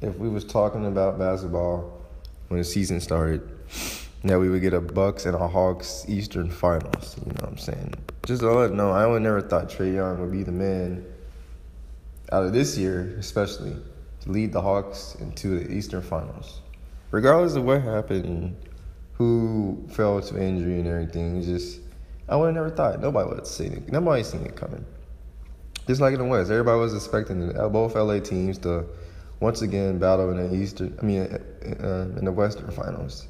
if 0.00 0.16
we 0.16 0.28
was 0.28 0.44
talking 0.44 0.86
about 0.86 1.18
basketball 1.18 2.00
when 2.48 2.58
the 2.58 2.64
season 2.64 3.00
started 3.00 3.42
that 4.24 4.38
we 4.38 4.48
would 4.48 4.62
get 4.62 4.72
a 4.72 4.80
Bucks 4.80 5.26
and 5.26 5.34
a 5.34 5.48
Hawks 5.48 6.04
Eastern 6.08 6.50
Finals. 6.50 7.16
You 7.18 7.32
know 7.32 7.40
what 7.40 7.50
I'm 7.50 7.58
saying? 7.58 7.94
Just 8.24 8.42
to 8.42 8.50
let 8.52 8.72
know, 8.72 8.92
I 8.92 9.06
would 9.06 9.22
never 9.22 9.40
thought 9.40 9.68
Trae 9.68 9.94
Young 9.94 10.20
would 10.20 10.30
be 10.30 10.44
the 10.44 10.52
man 10.52 11.04
out 12.32 12.44
of 12.44 12.52
this 12.52 12.76
year, 12.78 13.14
especially 13.18 13.76
to 14.20 14.30
lead 14.30 14.52
the 14.52 14.60
Hawks 14.60 15.16
into 15.20 15.58
the 15.60 15.70
Eastern 15.70 16.02
Finals. 16.02 16.62
Regardless 17.10 17.54
of 17.54 17.64
what 17.64 17.82
happened 17.82 18.56
who 19.12 19.86
fell 19.90 20.20
to 20.20 20.42
injury 20.42 20.80
and 20.80 20.88
everything, 20.88 21.42
just 21.42 21.80
I 22.28 22.36
would 22.36 22.46
have 22.46 22.54
never 22.54 22.70
thought. 22.70 23.00
Nobody 23.00 23.28
would 23.28 23.38
have 23.38 23.46
seen 23.46 23.72
it. 23.74 23.92
Nobody 23.92 24.22
seen 24.22 24.46
it 24.46 24.56
coming. 24.56 24.84
Just 25.86 26.00
like 26.00 26.14
in 26.14 26.20
the 26.20 26.24
West, 26.24 26.50
everybody 26.50 26.78
was 26.78 26.94
expecting 26.94 27.52
both 27.70 27.94
LA 27.94 28.20
teams 28.20 28.56
to 28.58 28.86
once 29.40 29.60
again 29.60 29.98
battle 29.98 30.30
in 30.30 30.36
the 30.36 30.54
Eastern. 30.56 30.96
I 31.02 31.04
mean, 31.04 31.20
uh, 31.20 32.18
in 32.18 32.24
the 32.24 32.32
Western 32.32 32.70
Finals. 32.70 33.26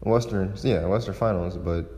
Western, 0.00 0.54
yeah, 0.62 0.86
Western 0.86 1.14
Finals, 1.14 1.56
but 1.56 1.90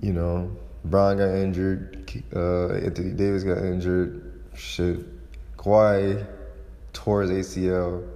you 0.00 0.12
know, 0.12 0.54
Brian 0.84 1.18
got 1.18 1.34
injured, 1.34 2.24
uh, 2.34 2.68
Anthony 2.74 3.12
Davis 3.12 3.44
got 3.44 3.58
injured, 3.58 4.29
shit, 4.60 4.98
Kawhi 5.56 6.26
tore 6.92 7.22
his 7.22 7.30
ACL. 7.30 8.06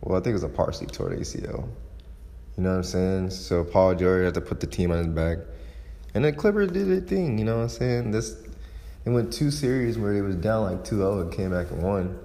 Well, 0.00 0.18
I 0.18 0.22
think 0.22 0.28
it 0.28 0.32
was 0.34 0.42
a 0.42 0.48
partially 0.48 0.86
tore 0.88 1.10
ACL. 1.10 1.68
You 2.56 2.64
know 2.64 2.70
what 2.70 2.76
I'm 2.76 2.82
saying? 2.82 3.30
So 3.30 3.64
Paul 3.64 3.94
George 3.94 4.24
had 4.24 4.34
to 4.34 4.40
put 4.40 4.60
the 4.60 4.66
team 4.66 4.90
on 4.90 4.98
his 4.98 5.06
back, 5.06 5.38
and 6.14 6.24
the 6.24 6.32
Clippers 6.32 6.70
did 6.72 6.88
their 6.88 7.00
thing. 7.00 7.38
You 7.38 7.44
know 7.44 7.56
what 7.56 7.62
I'm 7.62 7.68
saying? 7.68 8.10
This 8.10 8.36
they 9.04 9.10
went 9.10 9.32
two 9.32 9.50
series 9.50 9.98
where 9.98 10.12
they 10.12 10.20
was 10.20 10.36
down 10.36 10.64
like 10.64 10.84
2-0 10.84 11.22
and 11.22 11.32
came 11.32 11.50
back 11.50 11.70
and 11.70 11.82
won. 11.82 12.18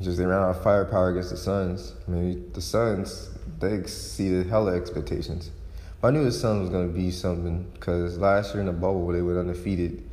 Just 0.00 0.18
they 0.18 0.26
ran 0.26 0.38
out 0.42 0.50
of 0.50 0.62
firepower 0.62 1.10
against 1.10 1.30
the 1.30 1.36
Suns. 1.36 1.94
I 2.06 2.10
mean, 2.10 2.50
the 2.52 2.60
Suns 2.60 3.30
they 3.58 3.74
exceeded 3.74 4.46
hella 4.46 4.74
expectations. 4.74 5.50
But 6.00 6.08
I 6.08 6.10
knew 6.12 6.24
the 6.24 6.32
Suns 6.32 6.62
was 6.62 6.70
gonna 6.70 6.88
be 6.88 7.10
something 7.10 7.70
because 7.74 8.18
last 8.18 8.54
year 8.54 8.60
in 8.60 8.66
the 8.66 8.72
bubble 8.72 9.08
they 9.08 9.22
were 9.22 9.38
undefeated 9.38 10.04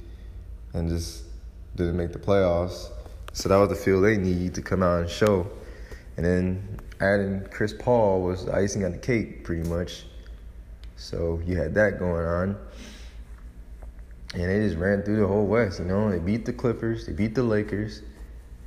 and 0.73 0.89
just 0.89 1.24
didn't 1.75 1.97
make 1.97 2.11
the 2.11 2.19
playoffs. 2.19 2.89
So 3.33 3.49
that 3.49 3.57
was 3.57 3.69
the 3.69 3.75
feel 3.75 4.01
they 4.01 4.17
need 4.17 4.55
to 4.55 4.61
come 4.61 4.81
out 4.81 5.01
and 5.01 5.09
show. 5.09 5.47
And 6.17 6.25
then 6.25 6.79
adding 7.01 7.45
Chris 7.51 7.73
Paul 7.77 8.21
was 8.21 8.45
the 8.45 8.55
icing 8.55 8.85
on 8.85 8.91
the 8.91 8.97
cake, 8.97 9.43
pretty 9.43 9.67
much. 9.69 10.05
So 10.95 11.41
you 11.45 11.57
had 11.57 11.73
that 11.75 11.99
going 11.99 12.25
on. 12.25 12.57
And 14.33 14.43
they 14.43 14.67
just 14.67 14.77
ran 14.77 15.03
through 15.03 15.19
the 15.19 15.27
whole 15.27 15.45
West, 15.45 15.79
you 15.79 15.85
know. 15.85 16.09
They 16.09 16.19
beat 16.19 16.45
the 16.45 16.53
Clippers, 16.53 17.05
they 17.05 17.13
beat 17.13 17.35
the 17.35 17.43
Lakers. 17.43 18.01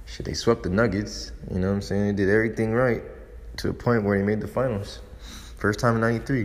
Shit, 0.07 0.25
they 0.25 0.35
swept 0.35 0.62
the 0.62 0.71
Nuggets. 0.71 1.33
You 1.50 1.59
know 1.59 1.69
what 1.69 1.75
I'm 1.75 1.83
saying? 1.83 2.17
They 2.17 2.25
did 2.25 2.31
everything 2.31 2.73
right 2.73 3.03
to 3.59 3.67
the 3.67 3.75
point 3.75 4.05
where 4.05 4.17
he 4.17 4.23
made 4.23 4.41
the 4.41 4.49
finals. 4.49 5.00
First 5.59 5.81
time 5.81 5.97
in 5.97 6.00
'93. 6.00 6.45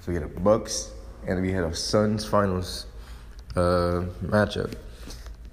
So 0.00 0.08
we 0.08 0.14
had 0.14 0.24
a 0.24 0.28
Bucks 0.28 0.90
and 1.26 1.40
we 1.42 1.52
had 1.52 1.64
a 1.64 1.74
Suns 1.74 2.24
finals 2.24 2.86
uh, 3.54 4.04
matchup. 4.24 4.74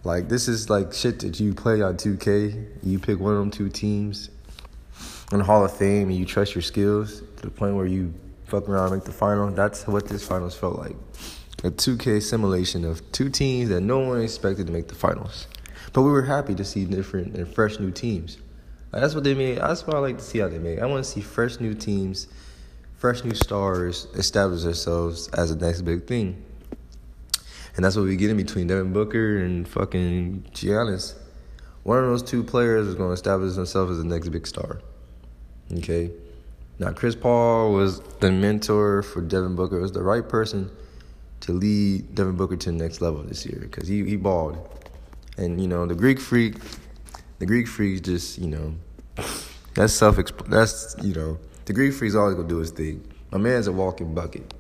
Like 0.04 0.30
this 0.30 0.48
is 0.48 0.70
like 0.70 0.94
shit 0.94 1.20
that 1.20 1.40
you 1.40 1.54
play 1.54 1.82
on 1.82 1.98
2K. 1.98 2.68
You 2.84 3.00
pick 3.00 3.20
one 3.20 3.34
of 3.34 3.40
them 3.40 3.52
two 3.52 3.70
teams 3.70 4.30
in 5.32 5.40
the 5.40 5.44
Hall 5.44 5.66
of 5.66 5.76
Fame 5.76 6.10
and 6.10 6.18
you 6.18 6.26
trust 6.26 6.56
your 6.56 6.62
skills 6.62 7.22
to 7.38 7.42
the 7.44 7.52
point 7.52 7.76
where 7.76 7.86
you 7.86 8.14
fuck 8.46 8.70
around 8.70 8.88
and 8.88 8.96
make 8.96 9.04
the 9.04 9.12
final. 9.12 9.50
That's 9.52 9.86
what 9.88 10.08
this 10.08 10.26
finals 10.26 10.56
felt 10.56 10.78
like. 10.78 10.96
A 11.64 11.72
2K 11.72 12.22
simulation 12.22 12.86
of 12.86 13.12
two 13.12 13.30
teams 13.30 13.70
that 13.70 13.82
no 13.82 14.00
one 14.00 14.22
expected 14.22 14.68
to 14.68 14.74
make 14.74 14.88
the 14.88 14.96
finals. 14.96 15.48
But 15.92 16.04
we 16.04 16.12
were 16.12 16.24
happy 16.24 16.54
to 16.56 16.64
see 16.64 16.86
different 16.86 17.36
and 17.36 17.48
fresh 17.48 17.80
new 17.80 17.92
teams. 17.92 18.38
That's 18.92 19.16
what 19.16 19.24
they 19.24 19.34
made. 19.34 19.58
That's 19.58 19.86
what 19.86 19.96
I 19.96 20.00
like 20.00 20.18
to 20.20 20.24
see 20.24 20.40
how 20.40 20.48
they 20.48 20.60
made. 20.60 20.80
I 20.80 20.86
want 20.86 21.04
to 21.04 21.10
see 21.10 21.22
fresh 21.22 21.60
new 21.60 21.74
teams, 21.74 22.28
fresh 22.96 23.24
new 23.24 23.34
stars 23.34 24.08
establish 24.14 24.64
themselves 24.64 25.28
as 25.30 25.56
the 25.56 25.66
next 25.66 25.82
big 25.82 26.06
thing. 26.06 26.44
And 27.78 27.86
that's 27.86 27.96
what 27.96 28.04
we 28.04 28.18
get 28.18 28.30
in 28.30 28.36
between 28.36 28.68
Devin 28.68 28.92
Booker 28.92 29.38
and 29.38 29.66
fucking 29.66 30.48
Giannis. 30.52 31.14
One 31.84 32.00
of 32.00 32.06
those 32.06 32.24
two 32.24 32.44
players 32.44 32.88
is 32.88 32.96
going 32.96 33.10
to 33.10 33.14
establish 33.14 33.56
himself 33.56 33.90
as 33.90 34.00
the 34.00 34.04
next 34.04 34.28
big 34.30 34.46
star. 34.46 34.82
Okay. 35.72 36.12
Now, 36.80 36.92
Chris 36.92 37.16
Paul 37.16 37.72
was 37.72 38.02
the 38.20 38.32
mentor 38.32 39.04
for 39.04 39.22
Devin 39.22 39.56
Booker. 39.56 39.78
It 39.78 39.84
was 39.84 39.94
the 39.94 40.04
right 40.04 40.28
person 40.28 40.70
to 41.42 41.54
lead 41.54 42.14
Devin 42.14 42.36
Booker 42.36 42.58
to 42.58 42.72
the 42.72 42.78
next 42.78 43.00
level 43.00 43.24
this 43.24 43.46
year 43.46 43.60
because 43.62 43.88
he, 43.88 44.04
he 44.04 44.18
balled. 44.18 44.58
And, 45.38 45.62
you 45.62 45.68
know, 45.68 45.86
the 45.86 45.96
Greek 45.96 46.20
freak 46.20 46.56
the 47.40 47.46
Greek 47.46 47.68
freak 47.68 48.04
just, 48.04 48.40
you 48.40 48.48
know, 48.48 48.76
that's 49.76 49.94
self 49.94 50.18
that's, 50.48 50.96
you 51.04 51.14
know, 51.14 51.38
the 51.66 51.74
Greek 51.74 51.94
freak's 51.94 52.16
always 52.16 52.36
gonna 52.36 52.48
do 52.48 52.58
his 52.58 52.72
thing. 52.72 53.08
My 53.32 53.38
man's 53.38 53.68
a 53.68 53.72
walking 53.72 54.16
bucket. 54.16 54.54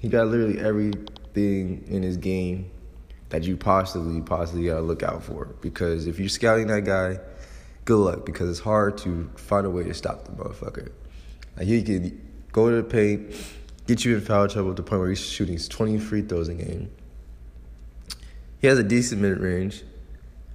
He 0.00 0.08
got 0.08 0.28
literally 0.28 0.58
everything 1.32 1.84
in 1.88 2.02
his 2.02 2.16
game 2.16 2.70
that 3.30 3.44
you 3.44 3.56
possibly, 3.56 4.20
possibly 4.20 4.66
gotta 4.66 4.82
look 4.82 5.02
out 5.02 5.22
for. 5.22 5.46
Because 5.60 6.06
if 6.06 6.18
you're 6.18 6.28
scouting 6.28 6.66
that 6.68 6.84
guy, 6.84 7.18
good 7.84 7.98
luck 7.98 8.26
because 8.26 8.50
it's 8.50 8.60
hard 8.60 8.98
to 8.98 9.30
find 9.36 9.66
a 9.66 9.70
way 9.70 9.84
to 9.84 9.94
stop 9.94 10.24
the 10.24 10.32
motherfucker. 10.32 10.90
Like 11.56 11.66
he 11.66 11.82
can 11.82 12.20
go 12.52 12.70
to 12.70 12.76
the 12.76 12.82
paint, 12.82 13.34
get 13.86 14.04
you 14.04 14.16
in 14.16 14.20
foul 14.20 14.48
trouble 14.48 14.74
to 14.74 14.82
the 14.82 14.88
point 14.88 15.00
where 15.00 15.08
he's 15.08 15.24
shooting 15.24 15.58
20 15.58 15.98
free 15.98 16.22
throws 16.22 16.48
a 16.48 16.54
game. 16.54 16.90
He 18.60 18.66
has 18.66 18.78
a 18.78 18.84
decent 18.84 19.20
mid 19.20 19.38
range. 19.38 19.82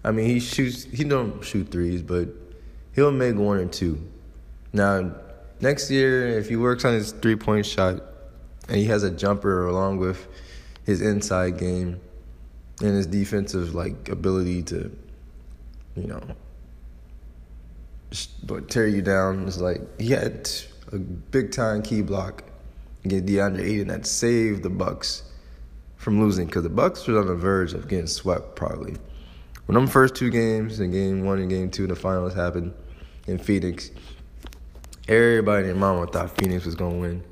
I 0.04 0.12
mean, 0.12 0.28
he 0.28 0.40
shoots. 0.40 0.86
He 0.86 1.04
don't 1.04 1.44
shoot 1.44 1.70
threes, 1.70 2.02
but 2.02 2.30
he'll 2.96 3.12
make 3.12 3.36
one 3.36 3.58
or 3.58 3.66
two. 3.66 4.08
Now, 4.72 5.14
next 5.60 5.92
year, 5.92 6.30
if 6.38 6.48
he 6.48 6.56
works 6.56 6.86
on 6.86 6.94
his 6.94 7.12
three 7.12 7.36
point 7.36 7.66
shot 7.66 8.02
and 8.70 8.78
he 8.78 8.86
has 8.86 9.04
a 9.04 9.12
jumper 9.12 9.68
along 9.68 9.98
with 9.98 10.26
his 10.88 11.02
inside 11.02 11.60
game 11.60 12.00
and 12.82 12.96
his 12.96 13.06
defensive 13.06 13.76
like 13.76 14.08
ability 14.08 14.64
to, 14.64 14.90
you 15.96 16.08
know, 16.08 16.22
tear 18.70 18.88
you 18.88 19.02
down. 19.02 19.48
It's 19.48 19.60
like 19.60 19.82
he 20.00 20.12
had 20.12 20.50
a 20.94 20.98
big 20.98 21.52
time 21.52 21.84
key 21.84 22.02
block 22.02 22.44
against 23.04 23.26
DeAndre 23.26 23.60
Ayton 23.60 23.90
that 23.90 24.06
saved 24.08 24.64
the 24.64 24.70
Bucks 24.70 25.24
from 25.98 26.22
losing 26.22 26.46
because 26.46 26.64
the 26.64 26.70
Bucks 26.70 27.06
were 27.06 27.20
on 27.20 27.28
the 27.28 27.36
verge 27.36 27.74
of 27.74 27.90
getting 27.90 28.08
swept 28.08 28.56
probably. 28.56 28.96
When 29.66 29.76
them 29.76 29.88
first 29.88 30.16
two 30.16 30.30
games, 30.30 30.80
in 30.80 30.92
game 30.92 31.26
one 31.26 31.40
and 31.40 31.50
game 31.50 31.70
two, 31.70 31.86
the 31.86 31.98
finals 31.98 32.34
happened 32.34 32.74
in 33.28 33.38
Phoenix, 33.38 33.92
everybody 35.10 35.68
in 35.68 35.78
mama 35.78 36.08
thought 36.08 36.38
Phoenix 36.38 36.66
was 36.66 36.76
gonna 36.76 36.96
win. 36.96 37.26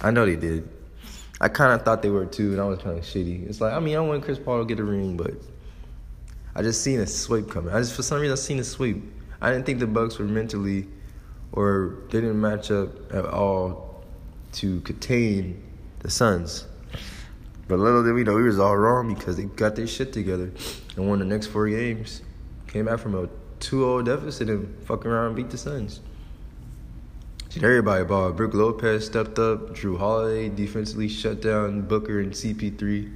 I 0.00 0.10
know 0.10 0.24
they 0.24 0.36
did. 0.36 0.66
I 1.40 1.48
kind 1.48 1.72
of 1.72 1.84
thought 1.84 2.02
they 2.02 2.10
were 2.10 2.26
too, 2.26 2.52
and 2.52 2.60
I 2.60 2.64
was 2.64 2.78
kind 2.80 2.98
of 2.98 3.04
shitty. 3.04 3.48
It's 3.48 3.60
like 3.60 3.72
I 3.72 3.78
mean, 3.80 3.96
I 3.96 4.00
want 4.00 4.24
Chris 4.24 4.38
Paul 4.38 4.58
to 4.60 4.64
get 4.64 4.80
a 4.80 4.84
ring, 4.84 5.16
but 5.16 5.34
I 6.54 6.62
just 6.62 6.82
seen 6.82 7.00
a 7.00 7.06
sweep 7.06 7.50
coming. 7.50 7.72
I 7.72 7.78
just 7.78 7.94
for 7.94 8.02
some 8.02 8.20
reason 8.20 8.32
I 8.32 8.36
seen 8.36 8.58
a 8.58 8.64
sweep. 8.64 9.02
I 9.40 9.52
didn't 9.52 9.66
think 9.66 9.78
the 9.78 9.86
Bucks 9.86 10.18
were 10.18 10.24
mentally, 10.24 10.88
or 11.52 11.98
they 12.10 12.20
didn't 12.20 12.40
match 12.40 12.70
up 12.70 13.14
at 13.14 13.24
all 13.24 14.02
to 14.52 14.80
contain 14.80 15.62
the 16.00 16.10
Suns. 16.10 16.66
But 17.68 17.78
little 17.78 18.02
did 18.02 18.14
we 18.14 18.24
know 18.24 18.34
we 18.34 18.42
was 18.44 18.58
all 18.58 18.76
wrong 18.76 19.14
because 19.14 19.36
they 19.36 19.44
got 19.44 19.76
their 19.76 19.86
shit 19.86 20.12
together 20.12 20.50
and 20.96 21.08
won 21.08 21.18
the 21.18 21.24
next 21.24 21.48
four 21.48 21.68
games. 21.68 22.22
Came 22.66 22.86
back 22.86 22.98
from 22.98 23.14
a 23.14 23.28
2-0 23.60 24.04
deficit 24.04 24.48
and 24.48 24.84
fucking 24.84 25.10
around 25.10 25.26
and 25.26 25.36
beat 25.36 25.50
the 25.50 25.58
Suns. 25.58 26.00
Everybody 27.56 28.04
ball. 28.04 28.32
Brook 28.32 28.54
Lopez 28.54 29.06
stepped 29.06 29.38
up. 29.38 29.70
Jrue 29.70 29.98
Holiday 29.98 30.48
defensively 30.48 31.08
shut 31.08 31.40
down 31.40 31.82
Booker 31.82 32.20
and 32.20 32.32
CP3. 32.32 33.12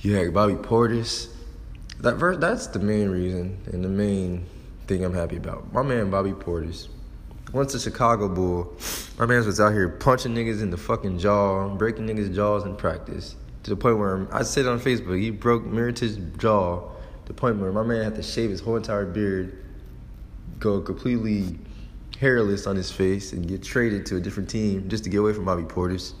You 0.00 0.14
had 0.14 0.32
Bobby 0.32 0.54
Portis. 0.54 1.28
That 2.00 2.14
verse, 2.14 2.38
that's 2.38 2.68
the 2.68 2.78
main 2.78 3.10
reason 3.10 3.58
and 3.66 3.84
the 3.84 3.88
main 3.88 4.46
thing 4.86 5.04
I'm 5.04 5.14
happy 5.14 5.36
about. 5.36 5.72
My 5.72 5.82
man 5.82 6.10
Bobby 6.10 6.32
Portis 6.32 6.88
once 7.52 7.74
a 7.74 7.80
Chicago 7.80 8.28
Bull, 8.28 8.76
my 9.18 9.26
man 9.26 9.44
was 9.44 9.60
out 9.60 9.72
here 9.72 9.88
punching 9.88 10.34
niggas 10.34 10.60
in 10.60 10.70
the 10.70 10.76
fucking 10.76 11.18
jaw, 11.18 11.68
breaking 11.76 12.06
niggas' 12.06 12.34
jaws 12.34 12.64
in 12.64 12.76
practice. 12.76 13.36
To 13.64 13.70
the 13.70 13.76
point 13.76 13.98
where 13.98 14.26
I 14.34 14.42
said 14.42 14.66
on 14.66 14.78
Facebook, 14.80 15.20
he 15.20 15.30
broke 15.30 15.64
Mirotic's 15.64 16.16
jaw. 16.38 16.80
To 16.80 17.26
the 17.26 17.34
point 17.34 17.58
where 17.58 17.72
my 17.72 17.82
man 17.82 18.04
had 18.04 18.14
to 18.16 18.22
shave 18.22 18.50
his 18.50 18.60
whole 18.60 18.76
entire 18.76 19.06
beard, 19.06 19.64
go 20.58 20.80
completely 20.80 21.58
hairless 22.20 22.66
on 22.66 22.76
his 22.76 22.90
face, 22.90 23.32
and 23.32 23.46
get 23.46 23.62
traded 23.62 24.06
to 24.06 24.16
a 24.16 24.20
different 24.20 24.48
team 24.48 24.88
just 24.88 25.04
to 25.04 25.10
get 25.10 25.18
away 25.18 25.32
from 25.32 25.44
Bobby 25.44 25.62
Portis. 25.62 26.12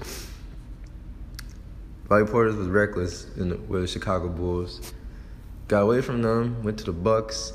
Bobby 2.08 2.30
Portis 2.30 2.56
was 2.56 2.68
reckless 2.68 3.26
in 3.36 3.50
the, 3.50 3.56
with 3.56 3.82
the 3.82 3.86
Chicago 3.86 4.28
Bulls. 4.28 4.92
Got 5.66 5.82
away 5.82 6.00
from 6.00 6.22
them, 6.22 6.62
went 6.62 6.78
to 6.78 6.84
the 6.84 6.92
Bucks, 6.92 7.52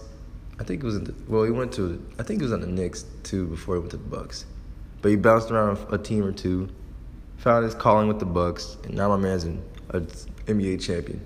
I 0.59 0.63
think 0.63 0.83
it 0.83 0.85
was 0.85 1.01
the, 1.01 1.13
well, 1.27 1.43
he 1.43 1.51
went 1.51 1.73
to 1.73 2.03
I 2.19 2.23
think 2.23 2.41
it 2.41 2.43
was 2.43 2.53
on 2.53 2.61
the 2.61 2.67
Knicks 2.67 3.05
too 3.23 3.47
before 3.47 3.75
he 3.75 3.79
went 3.79 3.91
to 3.91 3.97
the 3.97 4.03
Bucks, 4.03 4.45
but 5.01 5.09
he 5.09 5.15
bounced 5.15 5.51
around 5.51 5.77
a 5.91 5.97
team 5.97 6.23
or 6.23 6.31
two, 6.31 6.69
found 7.37 7.65
his 7.65 7.75
calling 7.75 8.07
with 8.07 8.19
the 8.19 8.25
Bucks, 8.25 8.77
and 8.83 8.93
now 8.93 9.09
my 9.09 9.17
man's 9.17 9.45
an 9.45 9.63
NBA 9.89 10.81
champion. 10.81 11.25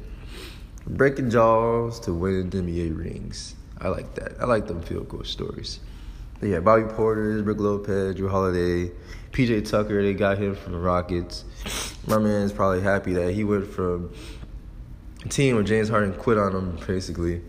Breaking 0.88 1.30
jaws 1.30 2.00
to 2.02 2.14
winning 2.14 2.50
NBA 2.50 2.98
rings. 2.98 3.56
I 3.80 3.90
like 3.90 4.16
that. 4.16 4.40
I 4.40 4.46
like 4.46 4.68
them 4.68 4.82
field 4.82 5.10
goal 5.10 5.26
stories. 5.26 5.82
Yeah, 6.42 6.60
Bobby 6.60 6.84
Portis, 6.84 7.44
Brook 7.44 7.60
Lopez, 7.60 8.16
Jrue 8.16 8.30
Holiday, 8.30 8.92
PJ 9.32 9.70
Tucker. 9.70 10.04
They 10.04 10.14
got 10.14 10.38
him 10.38 10.54
from 10.54 10.74
the 10.74 10.78
Rockets. 10.78 11.44
My 12.06 12.20
man 12.20 12.44
is 12.44 12.54
probably 12.54 12.82
happy 12.82 13.14
that 13.14 13.34
he 13.34 13.44
went 13.44 13.66
from 13.66 14.14
a 15.26 15.30
team 15.30 15.56
where 15.56 15.64
James 15.64 15.90
Harden 15.90 16.14
quit 16.14 16.38
on 16.38 16.52
him 16.56 16.80
basically, 16.86 17.42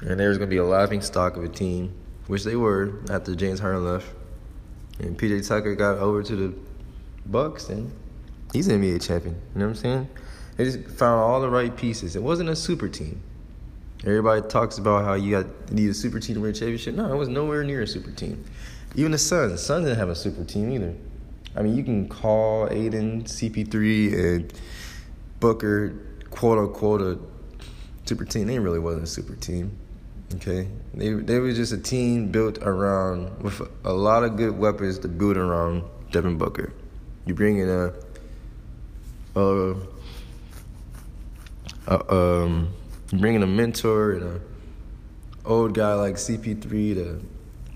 and 0.00 0.18
there 0.18 0.30
was 0.30 0.38
gonna 0.38 0.48
be 0.48 0.56
a 0.56 0.64
laughing 0.64 1.02
stock 1.02 1.36
of 1.36 1.44
a 1.44 1.48
team, 1.48 1.92
which 2.26 2.44
they 2.44 2.56
were 2.56 3.00
after 3.10 3.34
James 3.34 3.60
Harden 3.60 3.84
left, 3.84 4.06
and 4.98 5.18
PJ 5.18 5.46
Tucker 5.46 5.74
got 5.74 5.98
over 5.98 6.22
to 6.22 6.34
the 6.34 6.54
Bucks 7.26 7.68
and 7.68 7.92
he's 8.52 8.66
an 8.68 8.80
NBA 8.80 9.06
champion. 9.06 9.34
You 9.34 9.60
know 9.60 9.66
what 9.66 9.70
I'm 9.72 9.76
saying? 9.76 10.08
They 10.56 10.64
just 10.64 10.84
found 10.88 11.20
all 11.20 11.40
the 11.40 11.50
right 11.50 11.76
pieces. 11.76 12.16
It 12.16 12.22
wasn't 12.22 12.48
a 12.48 12.56
super 12.56 12.88
team. 12.88 13.22
Everybody 14.04 14.42
talks 14.48 14.78
about 14.78 15.04
how 15.04 15.14
you 15.14 15.30
got 15.30 15.70
need 15.70 15.88
a 15.88 15.94
super 15.94 16.18
team 16.18 16.34
to 16.34 16.40
win 16.40 16.50
a 16.50 16.54
championship. 16.54 16.96
No, 16.96 17.12
it 17.12 17.16
was 17.16 17.28
nowhere 17.28 17.62
near 17.62 17.82
a 17.82 17.86
super 17.86 18.10
team. 18.10 18.44
Even 18.96 19.12
the 19.12 19.18
Suns, 19.18 19.62
Suns 19.62 19.84
didn't 19.84 19.98
have 19.98 20.08
a 20.08 20.16
super 20.16 20.44
team 20.44 20.72
either. 20.72 20.94
I 21.54 21.62
mean, 21.62 21.76
you 21.76 21.84
can 21.84 22.08
call 22.08 22.68
Ayton, 22.70 23.24
CP3, 23.24 24.12
and 24.14 24.52
Booker, 25.38 25.94
quote 26.30 26.58
unquote, 26.58 27.00
a 27.00 27.18
super 28.04 28.24
team. 28.24 28.48
They 28.48 28.58
really 28.58 28.80
wasn't 28.80 29.04
a 29.04 29.06
super 29.06 29.36
team. 29.36 29.76
Okay, 30.34 30.66
they 30.94 31.12
they 31.12 31.38
were 31.38 31.52
just 31.52 31.72
a 31.72 31.78
team 31.78 32.32
built 32.32 32.58
around 32.58 33.42
with 33.42 33.60
a 33.84 33.92
lot 33.92 34.24
of 34.24 34.36
good 34.36 34.58
weapons 34.58 34.98
to 35.00 35.08
build 35.08 35.36
around 35.36 35.84
Devin 36.10 36.38
Booker. 36.38 36.72
You 37.26 37.34
bring 37.34 37.58
in 37.58 37.68
a, 37.68 37.92
a, 39.36 39.74
a 41.86 42.14
um, 42.14 42.72
you 43.12 43.18
bring 43.18 43.34
in 43.34 43.42
a 43.42 43.46
mentor 43.46 44.12
and 44.12 44.22
a 44.22 44.40
old 45.44 45.74
guy 45.74 45.92
like 45.94 46.14
CP3 46.14 46.94
to 46.94 47.22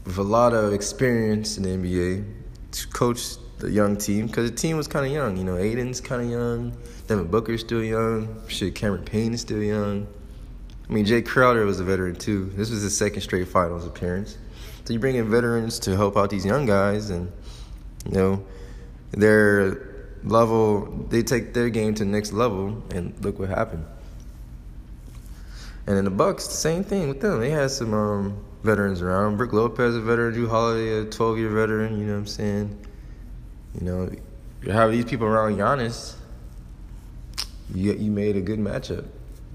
with 0.05 0.19
a 0.19 0.23
lot 0.23 0.55
of 0.55 0.73
experience 0.73 1.59
in 1.59 1.62
the 1.64 1.69
NBA 1.69 2.25
to 2.73 2.88
coach 2.88 3.37
the 3.59 3.71
young 3.71 3.97
team 3.97 4.26
because 4.26 4.50
the 4.50 4.57
team 4.57 4.76
was 4.76 4.88
kind 4.88 5.05
of 5.05 5.12
young. 5.12 5.37
You 5.37 5.45
know, 5.45 5.57
Ayton's 5.57 6.00
kind 6.00 6.23
of 6.23 6.31
young, 6.31 6.76
Devin 7.07 7.26
Booker's 7.26 7.61
still 7.61 7.83
young. 7.83 8.43
Shit, 8.49 8.75
Cameron 8.75 9.05
Payne 9.05 9.35
is 9.35 9.43
still 9.43 9.62
young. 9.62 10.07
I 10.88 10.93
mean, 10.93 11.05
Jae 11.05 11.26
Crowder 11.26 11.66
was 11.66 11.81
a 11.81 11.85
veteran 11.85 12.14
too. 12.14 12.47
This 12.55 12.71
was 12.71 12.83
his 12.83 12.97
second 12.97 13.21
straight 13.21 13.49
finals 13.49 13.87
appearance. 13.87 14.38
So 14.85 14.93
you 14.93 14.99
bring 15.00 15.16
in 15.16 15.28
veterans 15.28 15.81
to 15.81 15.97
help 15.97 16.16
out 16.16 16.31
these 16.31 16.47
young 16.47 16.64
guys, 16.64 17.11
and 17.11 17.31
you 18.07 18.12
know, 18.12 18.45
their 19.11 20.09
level, 20.23 20.87
they 21.11 21.23
take 21.23 21.52
their 21.52 21.69
game 21.69 21.95
to 21.95 22.05
the 22.05 22.11
next 22.11 22.33
level, 22.33 22.83
and 22.95 23.12
look 23.25 23.38
what 23.38 23.49
happened. 23.49 23.85
And 25.87 25.97
in 25.97 26.05
the 26.05 26.11
Bucks, 26.11 26.47
the 26.47 26.55
same 26.55 26.83
thing 26.83 27.09
with 27.09 27.21
them. 27.21 27.40
They 27.40 27.50
had 27.50 27.71
some 27.71 27.95
um, 27.95 28.45
veterans 28.64 29.02
around. 29.02 29.37
Brook 29.37 29.52
Lopez, 29.52 29.95
a 29.95 30.00
veteran. 30.00 30.35
Jrue 30.35 30.49
Holiday, 30.49 31.00
a 31.00 31.05
12 31.05 31.38
year 31.38 31.50
veteran. 31.50 31.99
You 31.99 32.07
know 32.07 32.12
what 32.14 32.19
I'm 32.19 32.26
saying? 32.26 32.87
You 33.78 33.87
know, 33.87 34.11
you 34.62 34.73
have 34.73 34.90
these 34.90 35.05
people 35.05 35.26
around 35.26 35.57
Giannis. 35.57 36.14
You 37.75 37.93
you 37.95 38.11
made 38.11 38.37
a 38.37 38.40
good 38.40 38.59
matchup. 38.59 39.07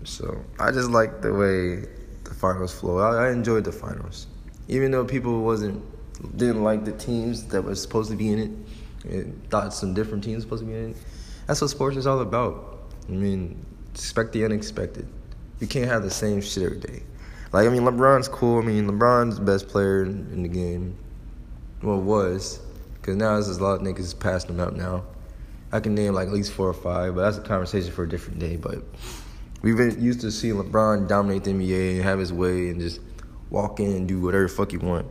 So 0.03 0.43
I 0.59 0.71
just 0.71 0.89
like 0.89 1.21
the 1.21 1.33
way 1.33 1.87
the 2.23 2.33
finals 2.33 2.73
flow. 2.73 2.99
I, 2.99 3.27
I 3.27 3.31
enjoyed 3.31 3.63
the 3.63 3.71
finals, 3.71 4.27
even 4.67 4.91
though 4.91 5.05
people 5.05 5.43
wasn't 5.43 5.83
didn't 6.37 6.63
like 6.63 6.85
the 6.85 6.91
teams 6.91 7.45
that 7.47 7.63
were 7.63 7.75
supposed 7.75 8.11
to 8.11 8.15
be 8.15 8.31
in 8.31 8.39
it 8.39 9.11
and 9.11 9.49
thought 9.49 9.73
some 9.73 9.93
different 9.93 10.23
teams 10.23 10.43
supposed 10.43 10.61
to 10.61 10.67
be 10.67 10.75
in 10.75 10.91
it. 10.91 10.97
That's 11.47 11.61
what 11.61 11.69
sports 11.69 11.97
is 11.97 12.05
all 12.05 12.19
about. 12.19 12.79
I 13.09 13.13
mean, 13.13 13.65
expect 13.93 14.33
the 14.33 14.45
unexpected. 14.45 15.07
You 15.61 15.67
can't 15.67 15.87
have 15.87 16.03
the 16.03 16.11
same 16.11 16.41
shit 16.41 16.63
every 16.63 16.79
day. 16.79 17.03
Like, 17.53 17.67
I 17.67 17.69
mean, 17.69 17.83
LeBron's 17.83 18.27
cool. 18.27 18.59
I 18.59 18.65
mean, 18.65 18.89
LeBron's 18.89 19.37
the 19.37 19.45
best 19.45 19.67
player 19.67 20.03
in 20.03 20.41
the 20.41 20.49
game. 20.49 20.97
Well, 21.83 22.01
was. 22.01 22.59
Because 22.95 23.15
now 23.15 23.33
there's 23.33 23.47
a 23.47 23.63
lot 23.63 23.75
of 23.75 23.81
niggas 23.81 24.19
passing 24.19 24.51
him 24.51 24.59
up 24.59 24.73
now. 24.73 25.03
I 25.71 25.79
can 25.79 25.95
name 25.95 26.13
like 26.13 26.27
at 26.27 26.33
least 26.33 26.51
four 26.51 26.67
or 26.67 26.73
five, 26.73 27.15
but 27.15 27.21
that's 27.21 27.37
a 27.37 27.41
conversation 27.41 27.91
for 27.91 28.03
a 28.03 28.09
different 28.09 28.39
day. 28.39 28.57
But 28.57 28.83
we've 29.61 29.77
been 29.77 30.03
used 30.03 30.21
to 30.21 30.31
seeing 30.31 30.55
LeBron 30.55 31.07
dominate 31.07 31.43
the 31.43 31.51
NBA 31.51 31.95
and 31.95 32.03
have 32.03 32.19
his 32.19 32.33
way 32.33 32.69
and 32.69 32.79
just 32.79 32.99
walk 33.49 33.79
in 33.79 33.91
and 33.91 34.07
do 34.07 34.19
whatever 34.19 34.43
the 34.43 34.49
fuck 34.49 34.71
he 34.71 34.77
want. 34.77 35.05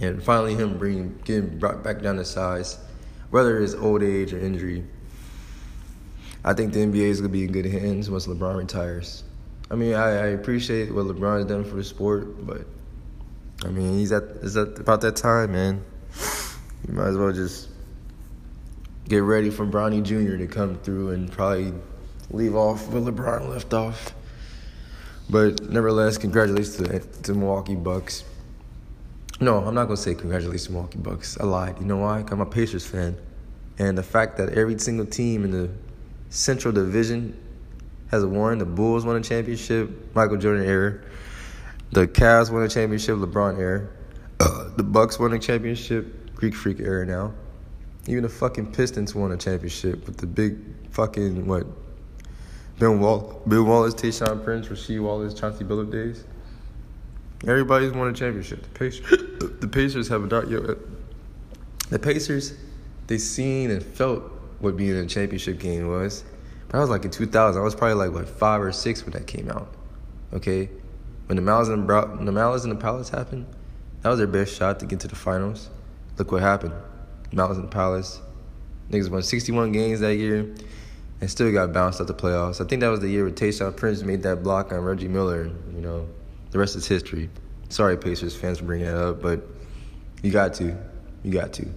And 0.00 0.22
finally, 0.22 0.54
him 0.54 0.78
bringing 0.78 1.18
getting 1.24 1.58
brought 1.58 1.82
back 1.82 2.02
down 2.02 2.16
to 2.16 2.24
size, 2.24 2.78
whether 3.30 3.60
it's 3.62 3.74
old 3.74 4.02
age 4.02 4.32
or 4.32 4.38
injury. 4.38 4.84
I 6.44 6.52
think 6.52 6.72
the 6.72 6.80
NBA 6.80 7.08
is 7.08 7.20
gonna 7.20 7.32
be 7.32 7.44
in 7.44 7.52
good 7.52 7.66
hands 7.66 8.10
once 8.10 8.26
LeBron 8.26 8.56
retires. 8.56 9.24
I 9.70 9.74
mean, 9.74 9.94
I, 9.94 10.08
I 10.08 10.26
appreciate 10.28 10.94
what 10.94 11.06
LeBron's 11.06 11.46
done 11.46 11.64
for 11.64 11.76
the 11.76 11.84
sport, 11.84 12.46
but 12.46 12.66
I 13.64 13.68
mean, 13.68 13.98
he's 13.98 14.12
at 14.12 14.22
is 14.42 14.56
at 14.56 14.78
about 14.78 15.00
that 15.00 15.16
time, 15.16 15.52
man. 15.52 15.84
You 16.86 16.94
might 16.94 17.08
as 17.08 17.16
well 17.16 17.32
just 17.32 17.68
get 19.08 19.18
ready 19.18 19.50
for 19.50 19.66
Bronny 19.66 20.02
Jr. 20.02 20.36
to 20.36 20.46
come 20.46 20.76
through 20.78 21.10
and 21.10 21.30
probably 21.30 21.72
leave 22.30 22.54
off 22.54 22.88
where 22.88 23.02
LeBron 23.02 23.48
left 23.48 23.72
off. 23.74 24.14
But 25.28 25.68
nevertheless, 25.68 26.18
congratulations 26.18 26.76
to 26.76 27.00
to 27.22 27.34
Milwaukee 27.34 27.74
Bucks. 27.74 28.24
No, 29.40 29.58
I'm 29.58 29.74
not 29.74 29.84
gonna 29.84 29.96
say 29.96 30.14
congratulations 30.14 30.66
to 30.66 30.72
Milwaukee 30.72 30.98
Bucks. 30.98 31.38
I 31.40 31.44
lied. 31.44 31.80
You 31.80 31.86
know 31.86 31.98
why? 31.98 32.24
I'm 32.30 32.40
a 32.40 32.46
Pacers 32.46 32.86
fan, 32.86 33.16
and 33.78 33.98
the 33.98 34.02
fact 34.02 34.36
that 34.36 34.50
every 34.50 34.78
single 34.78 35.06
team 35.06 35.44
in 35.44 35.50
the 35.50 35.70
Central 36.30 36.72
Division 36.72 37.36
has 38.10 38.24
won. 38.24 38.58
The 38.58 38.64
Bulls 38.64 39.04
won 39.04 39.16
a 39.16 39.20
championship, 39.20 40.14
Michael 40.14 40.36
Jordan 40.36 40.64
era. 40.64 41.00
The 41.92 42.06
Cavs 42.06 42.50
won 42.50 42.62
a 42.62 42.68
championship, 42.68 43.16
LeBron 43.16 43.58
era. 43.58 43.88
Uh, 44.40 44.70
the 44.76 44.82
Bucks 44.82 45.18
won 45.18 45.32
a 45.32 45.38
championship, 45.38 46.34
Greek 46.34 46.54
Freak 46.54 46.80
era 46.80 47.06
now. 47.06 47.32
Even 48.06 48.22
the 48.22 48.28
fucking 48.28 48.72
Pistons 48.72 49.14
won 49.14 49.32
a 49.32 49.36
championship 49.36 50.06
with 50.06 50.18
the 50.18 50.26
big 50.26 50.58
fucking 50.90 51.46
what? 51.46 51.66
Ben 52.78 53.00
Wall, 53.00 53.40
Bill 53.48 53.64
Wallace, 53.64 53.94
Tayshaun 53.94 54.44
Prince, 54.44 54.68
Rasheed 54.68 55.02
Wallace, 55.02 55.32
Chauncey 55.32 55.64
Billups 55.64 55.90
days. 55.90 56.24
Everybody's 57.46 57.92
won 57.92 58.08
a 58.08 58.12
championship. 58.12 58.62
The 58.62 58.78
Pacers, 58.78 59.10
the 59.60 59.68
Pacers 59.68 60.08
have 60.08 60.24
a 60.24 60.28
dark. 60.28 60.50
Yo, 60.50 60.76
the 61.88 61.98
Pacers, 61.98 62.54
they 63.06 63.18
seen 63.18 63.70
and 63.70 63.82
felt 63.82 64.22
what 64.60 64.76
being 64.76 64.90
in 64.90 64.96
a 64.96 65.06
championship 65.06 65.58
game 65.58 65.88
was. 65.88 66.24
But 66.68 66.78
I 66.78 66.80
was 66.80 66.90
like 66.90 67.04
in 67.04 67.10
2000. 67.10 67.60
I 67.60 67.64
was 67.64 67.74
probably 67.74 67.94
like 67.94 68.12
what 68.12 68.28
five 68.28 68.60
or 68.60 68.72
six 68.72 69.04
when 69.04 69.12
that 69.12 69.26
came 69.26 69.50
out. 69.50 69.68
Okay, 70.32 70.68
when 71.26 71.36
the 71.36 71.42
Malice 71.42 71.68
and 71.68 71.88
the, 71.88 72.24
the 72.24 72.32
Malice 72.32 72.64
and 72.64 72.72
the 72.72 72.76
Palace 72.76 73.08
happened, 73.08 73.46
that 74.02 74.08
was 74.08 74.18
their 74.18 74.26
best 74.26 74.56
shot 74.56 74.80
to 74.80 74.86
get 74.86 75.00
to 75.00 75.08
the 75.08 75.16
finals. 75.16 75.70
Look 76.18 76.32
what 76.32 76.42
happened. 76.42 76.74
Malice 77.32 77.56
and 77.56 77.66
the 77.66 77.72
Palace. 77.72 78.20
Niggas 78.90 79.10
won 79.10 79.22
61 79.22 79.72
games 79.72 80.00
that 80.00 80.16
year 80.16 80.54
and 81.20 81.30
still 81.30 81.50
got 81.52 81.72
bounced 81.72 82.00
out 82.00 82.06
the 82.06 82.14
playoffs. 82.14 82.60
I 82.60 82.68
think 82.68 82.80
that 82.80 82.88
was 82.88 83.00
the 83.00 83.08
year 83.08 83.24
where 83.24 83.32
Tayshaun 83.32 83.76
Prince 83.76 84.02
made 84.02 84.22
that 84.22 84.42
block 84.42 84.72
on 84.72 84.78
Reggie 84.80 85.08
Miller. 85.08 85.50
You 85.74 85.80
know, 85.80 86.08
the 86.50 86.58
rest 86.58 86.76
is 86.76 86.86
history. 86.86 87.30
Sorry, 87.68 87.96
Pacers 87.96 88.36
fans, 88.36 88.58
for 88.58 88.64
bringing 88.64 88.86
that 88.86 88.96
up, 88.96 89.20
but 89.20 89.42
you 90.22 90.30
got 90.30 90.54
to. 90.54 90.76
You 91.24 91.32
got 91.32 91.52
to. 91.54 91.68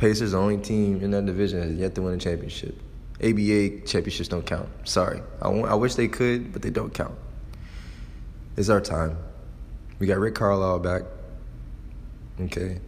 Pacers, 0.00 0.32
the 0.32 0.38
only 0.38 0.56
team 0.56 1.02
in 1.02 1.10
that 1.10 1.26
division, 1.26 1.60
has 1.60 1.74
yet 1.74 1.94
to 1.94 2.00
win 2.00 2.14
a 2.14 2.16
championship. 2.16 2.74
ABA 3.22 3.86
championships 3.86 4.28
don't 4.30 4.46
count. 4.46 4.66
Sorry. 4.84 5.20
I, 5.42 5.48
I 5.50 5.74
wish 5.74 5.94
they 5.94 6.08
could, 6.08 6.54
but 6.54 6.62
they 6.62 6.70
don't 6.70 6.92
count. 6.94 7.14
It's 8.56 8.70
our 8.70 8.80
time. 8.80 9.18
We 9.98 10.06
got 10.06 10.18
Rick 10.18 10.36
Carlisle 10.36 10.78
back. 10.78 11.02
Okay. 12.40 12.80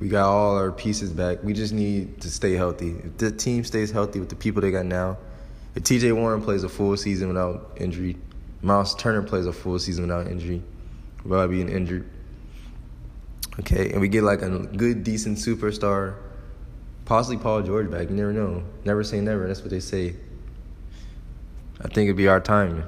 We 0.00 0.08
got 0.08 0.28
all 0.28 0.56
our 0.56 0.72
pieces 0.72 1.12
back. 1.12 1.44
We 1.44 1.52
just 1.52 1.72
need 1.72 2.20
to 2.22 2.30
stay 2.30 2.54
healthy. 2.54 2.96
If 3.04 3.18
the 3.18 3.30
team 3.30 3.62
stays 3.62 3.92
healthy 3.92 4.18
with 4.18 4.28
the 4.28 4.34
people 4.34 4.62
they 4.62 4.72
got 4.72 4.86
now, 4.86 5.18
if 5.76 5.84
TJ 5.84 6.16
Warren 6.16 6.42
plays 6.42 6.64
a 6.64 6.68
full 6.68 6.96
season 6.96 7.28
without 7.28 7.76
injury, 7.76 8.16
Miles 8.60 8.96
Turner 8.96 9.22
plays 9.22 9.46
a 9.46 9.52
full 9.52 9.78
season 9.78 10.08
without 10.08 10.26
injury, 10.26 10.64
without 11.24 11.48
being 11.48 11.68
injured. 11.68 12.10
Okay, 13.58 13.90
and 13.90 14.00
we 14.00 14.08
get 14.08 14.22
like 14.22 14.42
a 14.42 14.48
good, 14.48 15.02
decent 15.04 15.38
superstar 15.38 16.16
Possibly 17.10 17.38
Paul 17.38 17.62
George 17.62 17.90
back. 17.90 18.08
You 18.08 18.14
never 18.14 18.32
know. 18.32 18.62
Never 18.84 19.02
say 19.02 19.20
never. 19.20 19.48
That's 19.48 19.62
what 19.62 19.70
they 19.70 19.80
say. 19.80 20.14
I 21.80 21.88
think 21.88 22.06
it'd 22.06 22.16
be 22.16 22.28
our 22.28 22.38
time. 22.38 22.84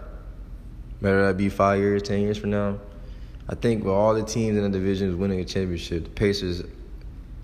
Whether 1.01 1.27
that 1.27 1.37
be 1.37 1.49
five 1.49 1.81
years, 1.81 2.03
ten 2.03 2.21
years 2.21 2.39
from 2.39 2.51
now. 2.51 2.79
I 3.49 3.57
think 3.57 3.83
with 3.83 3.93
all 3.93 4.15
the 4.15 4.23
teams 4.23 4.57
in 4.57 4.63
the 4.63 4.71
divisions 4.71 5.17
winning 5.17 5.41
a 5.41 5.45
championship, 5.45 6.05
the 6.05 6.11
Pacers 6.11 6.63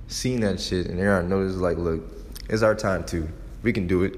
seeing 0.06 0.38
that 0.42 0.60
shit 0.60 0.86
and 0.86 0.96
they're 0.96 1.18
on 1.18 1.28
notice 1.28 1.56
like, 1.56 1.78
look, 1.78 2.00
it's 2.48 2.62
our 2.62 2.76
time 2.76 3.02
too. 3.02 3.28
We 3.64 3.72
can 3.72 3.88
do 3.88 4.04
it. 4.04 4.14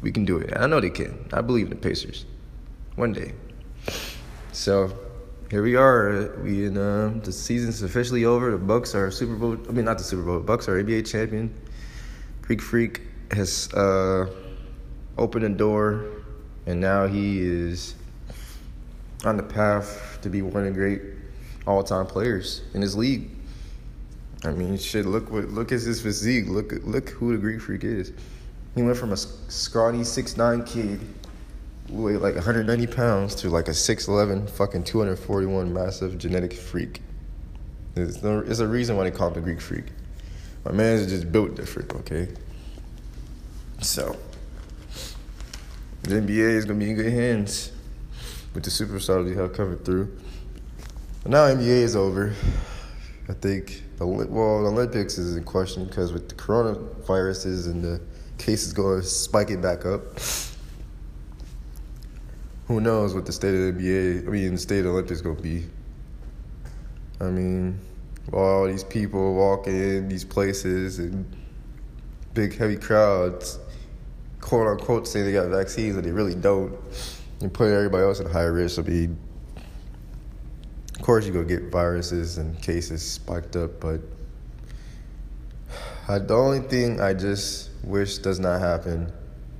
We 0.00 0.10
can 0.10 0.24
do 0.24 0.38
it. 0.38 0.54
I 0.56 0.66
know 0.66 0.80
they 0.80 0.88
can. 0.88 1.28
I 1.34 1.42
believe 1.42 1.66
in 1.66 1.70
the 1.70 1.76
Pacers. 1.76 2.24
One 2.96 3.12
day. 3.12 3.34
So 4.52 4.96
here 5.50 5.62
we 5.62 5.76
are. 5.76 6.36
We 6.42 6.66
in 6.66 6.76
uh, 6.76 7.20
the 7.22 7.32
season's 7.32 7.82
officially 7.82 8.24
over. 8.24 8.50
The 8.50 8.58
Bucks 8.58 8.94
are 8.94 9.10
Super 9.10 9.34
Bowl. 9.34 9.56
I 9.68 9.72
mean, 9.72 9.84
not 9.84 9.98
the 9.98 10.04
Super 10.04 10.22
Bowl. 10.22 10.40
Bucks 10.40 10.68
are 10.68 10.82
NBA 10.82 11.06
champion. 11.06 11.54
Greek 12.42 12.60
Freak 12.60 13.02
has 13.30 13.72
uh, 13.72 14.30
opened 15.16 15.44
a 15.44 15.48
door, 15.48 16.06
and 16.66 16.80
now 16.80 17.06
he 17.06 17.40
is 17.40 17.94
on 19.24 19.36
the 19.36 19.42
path 19.42 20.18
to 20.22 20.28
be 20.28 20.42
one 20.42 20.66
of 20.66 20.74
the 20.74 20.78
great 20.78 21.00
all-time 21.66 22.06
players 22.06 22.62
in 22.74 22.82
his 22.82 22.96
league. 22.96 23.30
I 24.44 24.50
mean, 24.50 24.76
shit. 24.76 25.06
Look 25.06 25.30
what 25.30 25.48
look 25.48 25.72
at 25.72 25.80
his 25.80 26.00
physique. 26.00 26.46
Look 26.48 26.72
look 26.84 27.08
who 27.10 27.32
the 27.32 27.38
Greek 27.38 27.60
Freak 27.60 27.84
is. 27.84 28.12
He 28.74 28.82
went 28.82 28.96
from 28.96 29.12
a 29.12 29.16
scrawny 29.16 30.04
six 30.04 30.36
nine 30.36 30.64
kid, 30.64 31.00
weighed 31.88 32.20
like 32.20 32.34
190 32.34 32.86
pounds, 32.88 33.34
to 33.36 33.50
like 33.50 33.68
a 33.68 33.72
6'11", 33.72 34.48
fucking 34.50 34.84
241 34.84 35.72
massive 35.72 36.18
genetic 36.18 36.52
freak. 36.52 37.02
There's, 37.94 38.22
no, 38.22 38.42
there's 38.42 38.60
a 38.60 38.66
reason 38.66 38.96
why 38.96 39.04
they 39.04 39.10
call 39.10 39.28
him 39.28 39.34
the 39.34 39.40
Greek 39.40 39.60
Freak. 39.60 39.84
My 40.64 40.72
man 40.72 40.96
is 40.96 41.08
just 41.08 41.30
built 41.30 41.54
different, 41.54 41.92
okay? 41.94 42.28
So, 43.80 44.16
the 46.02 46.16
NBA 46.16 46.56
is 46.56 46.64
going 46.64 46.80
to 46.80 46.84
be 46.84 46.90
in 46.90 46.96
good 46.96 47.12
hands 47.12 47.70
with 48.52 48.64
the 48.64 48.70
superstars 48.70 49.24
we 49.24 49.36
have 49.36 49.52
coming 49.52 49.78
through. 49.78 50.16
But 51.22 51.32
now 51.32 51.46
NBA 51.46 51.82
is 51.82 51.94
over. 51.94 52.34
I 53.28 53.32
think, 53.34 53.82
the, 53.98 54.06
well, 54.06 54.62
the 54.62 54.70
Olympics 54.70 55.18
is 55.18 55.36
in 55.36 55.44
question 55.44 55.84
because 55.84 56.12
with 56.12 56.28
the 56.28 56.34
coronaviruses 56.34 57.66
and 57.66 57.84
the 57.84 58.00
cases 58.38 58.72
going 58.72 59.02
spiking 59.02 59.60
back 59.60 59.86
up, 59.86 60.18
who 62.66 62.80
knows 62.80 63.14
what 63.14 63.26
the 63.26 63.32
state 63.32 63.54
of 63.54 63.60
the 63.60 63.82
NBA, 63.82 64.26
I 64.26 64.30
mean, 64.30 64.52
the 64.52 64.58
state 64.58 64.80
of 64.80 64.92
Olympics 64.92 65.20
going 65.20 65.36
to 65.36 65.42
be. 65.42 65.66
I 67.20 67.24
mean, 67.24 67.78
all 68.32 68.66
these 68.66 68.84
people 68.84 69.34
walking 69.34 69.76
in 69.76 70.08
these 70.08 70.24
places 70.24 70.98
and 70.98 71.26
big 72.32 72.56
heavy 72.56 72.76
crowds, 72.76 73.58
quote 74.40 74.66
unquote, 74.66 75.06
saying 75.06 75.26
they 75.26 75.32
got 75.32 75.48
vaccines 75.48 75.96
and 75.96 76.04
they 76.04 76.10
really 76.10 76.34
don't, 76.34 76.72
and 77.40 77.52
put 77.52 77.70
everybody 77.70 78.02
else 78.02 78.20
at 78.20 78.30
higher 78.30 78.52
risk. 78.52 78.78
I 78.78 78.82
mean, 78.82 79.18
of 80.96 81.02
course, 81.02 81.26
you're 81.26 81.34
gonna 81.34 81.46
get 81.46 81.70
viruses 81.70 82.38
and 82.38 82.60
cases 82.62 83.02
spiked 83.02 83.56
up, 83.56 83.78
but 83.78 84.00
I, 86.08 86.18
the 86.18 86.34
only 86.34 86.60
thing 86.60 87.00
I 87.00 87.12
just 87.12 87.70
wish 87.82 88.18
does 88.18 88.40
not 88.40 88.60
happen 88.60 89.12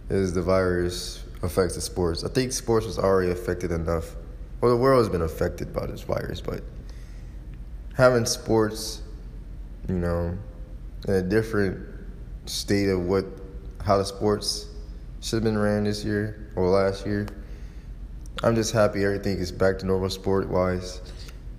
is 0.09 0.33
the 0.33 0.43
virus 0.43 1.24
affects 1.45 1.75
the 1.75 1.81
sports. 1.81 2.25
I 2.25 2.29
think 2.29 2.53
sports 2.53 2.87
was 2.87 2.99
already 2.99 3.31
affected 3.31 3.71
enough. 3.71 4.15
Well, 4.61 4.71
the 4.71 4.77
world 4.77 4.99
has 4.99 5.09
been 5.09 5.23
affected 5.23 5.73
by 5.73 5.87
this 5.87 6.03
virus, 6.03 6.41
but 6.41 6.63
having 7.95 8.27
sports, 8.27 9.03
you 9.89 9.95
know, 9.95 10.37
in 11.07 11.15
a 11.15 11.23
different 11.23 11.87
state 12.47 12.89
of 12.89 13.01
what 13.07 13.25
how 13.85 13.99
the 13.99 14.05
sports 14.05 14.67
should 15.21 15.37
have 15.37 15.45
been 15.45 15.59
ran 15.59 15.85
this 15.85 16.05
year 16.05 16.51
or 16.57 16.69
last 16.69 17.07
year. 17.07 17.27
I'm 18.43 18.55
just 18.55 18.73
happy 18.73 19.05
everything 19.05 19.39
is 19.39 19.53
back 19.53 19.79
to 19.79 19.87
normal 19.87 20.11
sport 20.11 20.49
wise. 20.49 21.01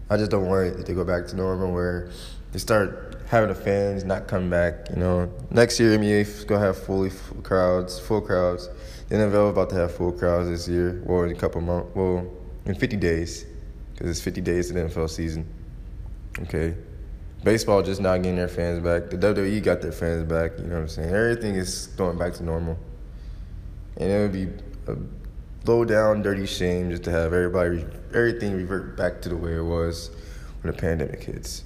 I 0.10 0.18
just 0.18 0.32
don't 0.32 0.48
want 0.48 0.80
it 0.80 0.86
to 0.86 0.94
go 0.94 1.04
back 1.04 1.28
to 1.28 1.36
normal 1.36 1.72
where 1.72 2.10
they 2.52 2.60
start 2.60 3.24
having 3.28 3.50
the 3.50 3.56
fans 3.56 4.04
not 4.04 4.28
come 4.28 4.50
back. 4.50 4.90
You 4.90 4.98
know, 4.98 5.32
next 5.50 5.80
year 5.80 5.98
NBA 5.98 6.22
is 6.22 6.44
gonna 6.44 6.66
have 6.66 6.78
fully 6.78 7.10
full 7.10 7.42
crowds, 7.42 8.00
full 8.00 8.22
crowds. 8.22 8.70
The 9.08 9.16
NFL 9.16 9.52
about 9.52 9.70
to 9.70 9.76
have 9.76 9.94
full 9.94 10.12
crowds 10.12 10.50
this 10.50 10.68
year, 10.68 11.02
well 11.06 11.24
in 11.24 11.32
a 11.32 11.36
couple 11.36 11.62
months, 11.62 11.96
well 11.96 12.28
in 12.66 12.76
50 12.76 12.98
days, 12.98 13.46
because 13.94 14.10
it's 14.10 14.22
50 14.22 14.42
days 14.42 14.68
to 14.68 14.74
the 14.74 14.80
NFL 14.82 15.10
season. 15.10 15.48
Okay. 16.40 16.76
Baseball 17.44 17.84
just 17.84 18.02
not 18.02 18.18
getting 18.18 18.36
their 18.36 18.48
fans 18.48 18.84
back. 18.84 19.12
The 19.12 19.18
WWE 19.18 19.62
got 19.64 19.82
their 19.82 19.92
fans 19.92 20.24
back. 20.24 20.58
You 20.58 20.66
know 20.66 20.76
what 20.76 20.82
I'm 20.82 20.88
saying? 20.88 21.14
Everything 21.14 21.56
is 21.56 21.88
going 21.96 22.18
back 22.18 22.34
to 22.34 22.44
normal. 22.44 22.78
And 23.98 24.12
it 24.12 24.20
would 24.20 24.34
be 24.34 24.48
a 24.92 24.98
low 25.66 25.86
down, 25.86 26.24
dirty 26.24 26.48
shame 26.48 26.90
just 26.90 27.04
to 27.04 27.12
have 27.12 27.34
everybody, 27.34 27.86
everything 28.14 28.56
revert 28.56 28.98
back 28.98 29.22
to 29.22 29.30
the 29.30 29.38
way 29.38 29.56
it 29.56 29.64
was 29.64 30.10
when 30.62 30.74
the 30.74 30.80
pandemic 30.80 31.24
hits. 31.24 31.64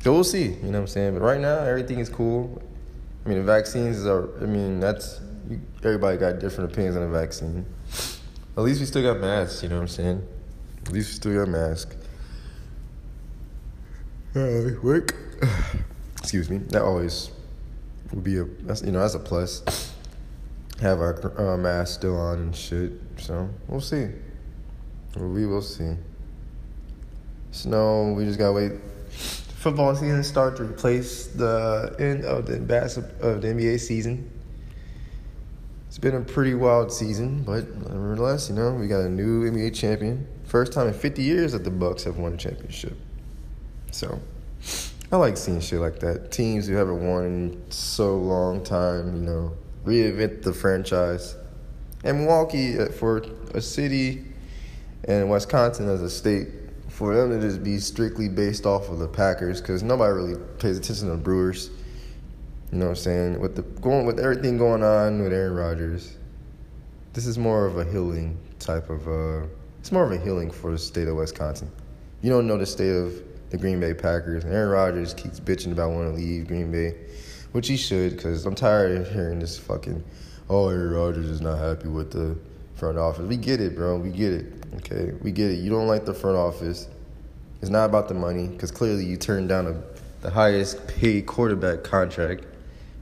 So 0.00 0.12
we'll 0.12 0.24
see. 0.24 0.46
You 0.46 0.54
know 0.62 0.70
what 0.70 0.78
I'm 0.78 0.86
saying? 0.88 1.14
But 1.14 1.22
right 1.22 1.40
now, 1.40 1.58
everything 1.58 2.00
is 2.00 2.08
cool. 2.08 2.60
I 3.24 3.28
mean, 3.28 3.38
the 3.38 3.44
vaccines 3.44 4.04
are. 4.06 4.30
I 4.42 4.46
mean, 4.46 4.80
that's 4.80 5.20
everybody 5.84 6.16
got 6.16 6.38
different 6.38 6.72
opinions 6.72 6.96
on 6.96 7.10
the 7.10 7.18
vaccine. 7.18 7.66
At 8.56 8.62
least 8.62 8.80
we 8.80 8.86
still 8.86 9.02
got 9.02 9.20
masks. 9.20 9.62
You 9.62 9.68
know 9.68 9.76
what 9.76 9.82
I'm 9.82 9.88
saying? 9.88 10.28
At 10.86 10.92
least 10.92 11.08
we 11.08 11.14
still 11.14 11.44
got 11.44 11.48
masks 11.48 11.96
uh, 14.34 14.70
work. 14.82 15.14
Excuse 16.18 16.50
me. 16.50 16.58
That 16.58 16.82
always 16.82 17.30
would 18.12 18.24
be 18.24 18.38
a 18.38 18.44
that's 18.44 18.82
you 18.82 18.92
know 18.92 19.00
that's 19.00 19.14
a 19.14 19.18
plus. 19.18 19.92
Have 20.80 21.00
our 21.00 21.52
uh, 21.52 21.56
mask 21.56 21.94
still 21.94 22.16
on 22.16 22.38
and 22.38 22.56
shit. 22.56 22.92
So 23.18 23.48
we'll 23.68 23.80
see. 23.80 24.08
We 25.16 25.46
will 25.46 25.62
see. 25.62 25.94
Snow. 27.50 28.14
We 28.16 28.24
just 28.24 28.38
gotta 28.38 28.52
wait. 28.52 28.72
Football 29.10 29.94
season 29.94 30.22
start 30.24 30.56
to 30.56 30.64
replace 30.64 31.26
the 31.26 31.94
end 31.98 32.24
of 32.24 32.46
the 32.46 32.54
of 33.20 33.42
the 33.42 33.48
NBA 33.48 33.80
season. 33.80 34.30
Been 36.00 36.14
a 36.14 36.20
pretty 36.22 36.54
wild 36.54 36.90
season, 36.90 37.42
but 37.42 37.68
nevertheless, 37.90 38.48
you 38.48 38.54
know 38.54 38.72
we 38.72 38.86
got 38.86 39.00
a 39.00 39.08
new 39.10 39.50
NBA 39.50 39.74
champion. 39.74 40.26
First 40.44 40.72
time 40.72 40.88
in 40.88 40.94
50 40.94 41.22
years 41.22 41.52
that 41.52 41.62
the 41.62 41.70
Bucks 41.70 42.04
have 42.04 42.16
won 42.16 42.34
a 42.34 42.36
championship. 42.38 42.96
So 43.90 44.18
I 45.12 45.16
like 45.16 45.36
seeing 45.36 45.60
shit 45.60 45.78
like 45.78 46.00
that. 46.00 46.32
Teams 46.32 46.66
who 46.66 46.74
haven't 46.74 47.06
won 47.06 47.24
in 47.24 47.70
so 47.70 48.16
long 48.16 48.64
time, 48.64 49.14
you 49.14 49.22
know, 49.22 49.52
reinvent 49.84 50.42
the 50.42 50.54
franchise. 50.54 51.36
And 52.02 52.20
Milwaukee, 52.20 52.78
uh, 52.78 52.86
for 52.86 53.22
a 53.52 53.60
city 53.60 54.24
and 55.04 55.30
Wisconsin 55.30 55.86
as 55.86 56.00
a 56.00 56.08
state, 56.08 56.48
for 56.88 57.14
them 57.14 57.30
to 57.30 57.46
just 57.46 57.62
be 57.62 57.78
strictly 57.78 58.28
based 58.28 58.64
off 58.64 58.88
of 58.88 59.00
the 59.00 59.08
Packers, 59.08 59.60
because 59.60 59.82
nobody 59.82 60.14
really 60.14 60.40
pays 60.58 60.78
attention 60.78 61.08
to 61.08 61.12
the 61.12 61.18
Brewers. 61.18 61.70
You 62.72 62.78
know 62.78 62.86
what 62.86 62.90
I'm 62.90 62.96
saying? 62.96 63.40
With 63.40 63.56
the 63.56 63.62
going 63.62 64.06
with 64.06 64.20
everything 64.20 64.56
going 64.56 64.82
on 64.82 65.22
with 65.22 65.32
Aaron 65.32 65.54
Rodgers, 65.54 66.16
this 67.12 67.26
is 67.26 67.36
more 67.36 67.66
of 67.66 67.78
a 67.78 67.84
healing 67.84 68.38
type 68.58 68.88
of. 68.90 69.08
Uh, 69.08 69.46
it's 69.80 69.90
more 69.90 70.04
of 70.04 70.12
a 70.12 70.22
healing 70.22 70.50
for 70.50 70.70
the 70.70 70.78
state 70.78 71.08
of 71.08 71.16
Wisconsin. 71.16 71.70
You 72.22 72.30
don't 72.30 72.46
know 72.46 72.58
the 72.58 72.66
state 72.66 72.94
of 72.94 73.14
the 73.50 73.56
Green 73.56 73.80
Bay 73.80 73.94
Packers. 73.94 74.44
Aaron 74.44 74.70
Rodgers 74.70 75.14
keeps 75.14 75.40
bitching 75.40 75.72
about 75.72 75.90
wanting 75.90 76.14
to 76.14 76.20
leave 76.20 76.46
Green 76.46 76.70
Bay, 76.70 76.94
which 77.52 77.66
he 77.66 77.76
should, 77.76 78.14
because 78.14 78.46
I'm 78.46 78.54
tired 78.54 79.00
of 79.00 79.10
hearing 79.10 79.38
this 79.38 79.58
fucking, 79.58 80.04
oh, 80.48 80.68
Aaron 80.68 80.92
Rodgers 80.92 81.26
is 81.26 81.40
not 81.40 81.58
happy 81.58 81.88
with 81.88 82.12
the 82.12 82.38
front 82.74 82.98
office. 82.98 83.26
We 83.26 83.36
get 83.36 83.60
it, 83.60 83.74
bro. 83.74 83.96
We 83.96 84.10
get 84.10 84.32
it. 84.32 84.46
Okay, 84.76 85.12
we 85.22 85.32
get 85.32 85.50
it. 85.50 85.60
You 85.60 85.70
don't 85.70 85.88
like 85.88 86.04
the 86.04 86.14
front 86.14 86.36
office. 86.36 86.88
It's 87.62 87.70
not 87.70 87.86
about 87.86 88.06
the 88.06 88.14
money, 88.14 88.46
because 88.46 88.70
clearly 88.70 89.04
you 89.04 89.16
turned 89.16 89.48
down 89.48 89.66
a, 89.66 89.82
the 90.20 90.30
highest 90.30 90.86
paid 90.86 91.26
quarterback 91.26 91.82
contract. 91.82 92.44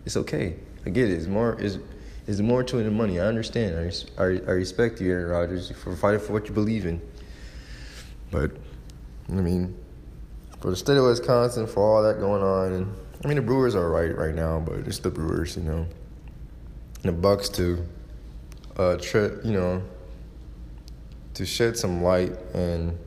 It's 0.09 0.17
okay. 0.17 0.55
I 0.87 0.89
get 0.89 1.11
it. 1.11 1.13
It's 1.13 1.27
more. 1.27 1.61
Is 1.61 2.41
more 2.41 2.63
to 2.63 2.79
it 2.79 2.85
than 2.85 2.97
money. 2.97 3.21
I 3.21 3.27
understand. 3.27 3.77
I, 3.77 4.23
I, 4.23 4.25
I 4.25 4.53
respect 4.53 5.03
you, 5.03 5.11
Aaron 5.11 5.29
Rodgers, 5.29 5.71
for 5.71 5.95
fighting 5.95 6.21
for 6.21 6.33
what 6.33 6.49
you 6.49 6.55
believe 6.55 6.87
in. 6.87 6.99
But, 8.31 8.53
I 9.29 9.33
mean, 9.33 9.77
for 10.63 10.71
the 10.71 10.77
state 10.77 10.97
of 10.97 11.05
Wisconsin, 11.05 11.67
for 11.67 11.83
all 11.83 12.03
that 12.03 12.21
going 12.21 12.43
on. 12.43 12.73
And 12.73 12.95
I 13.23 13.29
mean, 13.29 13.37
the 13.37 13.43
Brewers 13.43 13.75
are 13.75 13.91
right 13.91 14.17
right 14.17 14.35
now, 14.35 14.61
but 14.61 14.79
it's 14.79 14.99
the 14.99 15.11
Brewers, 15.11 15.59
you 15.59 15.65
know. 15.65 15.87
And 17.03 17.05
the 17.05 17.13
Bucks 17.13 17.51
to, 17.51 17.87
uh, 18.79 18.97
tre- 18.97 19.37
you 19.45 19.53
know, 19.53 19.83
to 21.35 21.45
shed 21.45 21.77
some 21.77 22.03
light 22.03 22.33
and 22.55 22.99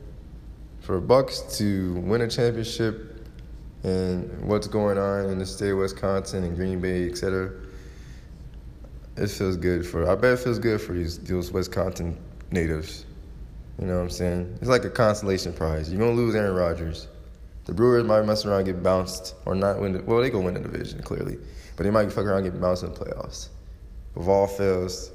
for 0.78 1.00
Bucks 1.00 1.40
to 1.58 1.94
win 1.94 2.20
a 2.20 2.28
championship 2.28 3.11
and 3.84 4.44
what's 4.44 4.66
going 4.68 4.98
on 4.98 5.30
in 5.30 5.38
the 5.38 5.46
state 5.46 5.70
of 5.70 5.78
Wisconsin 5.78 6.44
and 6.44 6.56
Green 6.56 6.80
Bay, 6.80 7.08
et 7.08 7.16
cetera. 7.16 7.52
It 9.16 9.28
feels 9.28 9.56
good 9.56 9.86
for. 9.86 10.08
I 10.08 10.14
bet 10.14 10.34
it 10.34 10.38
feels 10.38 10.58
good 10.58 10.80
for 10.80 10.92
these 10.92 11.18
those 11.18 11.52
Wisconsin 11.52 12.18
natives. 12.50 13.04
You 13.78 13.86
know 13.86 13.96
what 13.96 14.02
I'm 14.02 14.10
saying? 14.10 14.58
It's 14.60 14.70
like 14.70 14.84
a 14.84 14.90
consolation 14.90 15.52
prize. 15.52 15.90
You're 15.90 16.00
gonna 16.00 16.12
lose 16.12 16.34
Aaron 16.34 16.54
Rodgers. 16.54 17.08
The 17.64 17.74
Brewers 17.74 18.04
might 18.04 18.22
mess 18.22 18.44
around 18.44 18.58
and 18.58 18.66
get 18.66 18.82
bounced 18.82 19.34
or 19.44 19.54
not 19.54 19.80
win. 19.80 19.92
The, 19.92 20.02
well, 20.02 20.20
they 20.20 20.30
gonna 20.30 20.44
win 20.44 20.54
the 20.54 20.60
division 20.60 21.02
clearly, 21.02 21.38
but 21.76 21.84
they 21.84 21.90
might 21.90 22.10
fuck 22.12 22.24
around 22.24 22.44
get 22.44 22.60
bounced 22.60 22.84
in 22.84 22.92
the 22.92 22.98
playoffs. 22.98 23.48
If 24.16 24.28
all 24.28 24.46
fails, 24.46 25.10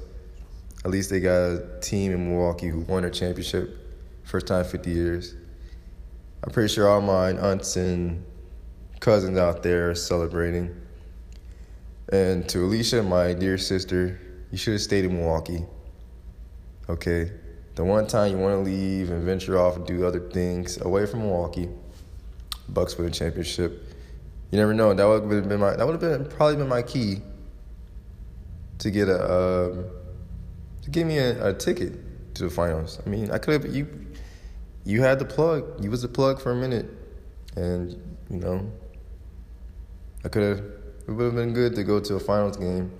at 0.84 0.90
least 0.90 1.10
they 1.10 1.20
got 1.20 1.36
a 1.36 1.78
team 1.80 2.12
in 2.12 2.28
Milwaukee 2.28 2.68
who 2.68 2.80
won 2.80 3.04
a 3.04 3.10
championship, 3.10 3.76
first 4.24 4.46
time 4.46 4.64
50 4.64 4.90
years. 4.90 5.34
I'm 6.42 6.50
pretty 6.50 6.72
sure 6.72 6.88
all 6.88 7.00
my 7.00 7.32
aunts 7.32 7.76
and 7.76 8.24
cousins 9.00 9.38
out 9.38 9.62
there 9.62 9.94
celebrating. 9.94 10.74
And 12.10 12.48
to 12.48 12.64
Alicia, 12.64 13.02
my 13.02 13.34
dear 13.34 13.58
sister, 13.58 14.20
you 14.50 14.58
should 14.58 14.72
have 14.72 14.82
stayed 14.82 15.04
in 15.04 15.16
Milwaukee. 15.16 15.64
Okay? 16.88 17.32
The 17.74 17.84
one 17.84 18.06
time 18.06 18.32
you 18.32 18.38
want 18.38 18.54
to 18.54 18.70
leave 18.70 19.10
and 19.10 19.22
venture 19.22 19.58
off 19.58 19.76
and 19.76 19.86
do 19.86 20.06
other 20.06 20.20
things 20.20 20.80
away 20.80 21.06
from 21.06 21.20
Milwaukee 21.20 21.68
Bucks 22.68 22.98
win 22.98 23.08
a 23.08 23.10
championship. 23.10 23.94
You 24.50 24.58
never 24.58 24.74
know. 24.74 24.92
That 24.94 25.04
would 25.04 25.32
have 25.32 25.48
been 25.48 25.60
my. 25.60 25.74
That 25.76 25.86
would 25.86 26.00
have 26.00 26.00
been 26.00 26.28
probably 26.36 26.56
been 26.56 26.68
my 26.68 26.82
key 26.82 27.22
to 28.78 28.90
get 28.90 29.08
a 29.08 29.24
um, 29.24 29.84
to 30.82 30.90
give 30.90 31.06
me 31.06 31.18
a, 31.18 31.48
a, 31.48 31.54
ticket 31.54 32.34
to 32.34 32.44
the 32.44 32.50
finals. 32.50 33.00
I 33.04 33.08
mean, 33.08 33.30
I 33.30 33.38
could 33.38 33.62
have 33.62 33.74
you. 33.74 33.88
You 34.84 35.02
had 35.02 35.18
the 35.18 35.24
plug. 35.24 35.82
You 35.82 35.90
was 35.90 36.02
the 36.02 36.08
plug 36.08 36.40
for 36.40 36.52
a 36.52 36.56
minute. 36.56 36.86
and 37.56 37.90
you 38.30 38.38
know, 38.38 38.70
I 40.24 40.28
could 40.28 40.42
have. 40.42 40.58
It 41.06 41.12
would 41.12 41.24
have 41.24 41.34
been 41.34 41.54
good 41.54 41.74
to 41.76 41.84
go 41.84 42.00
to 42.00 42.16
a 42.16 42.20
finals 42.20 42.56
game. 42.56 42.92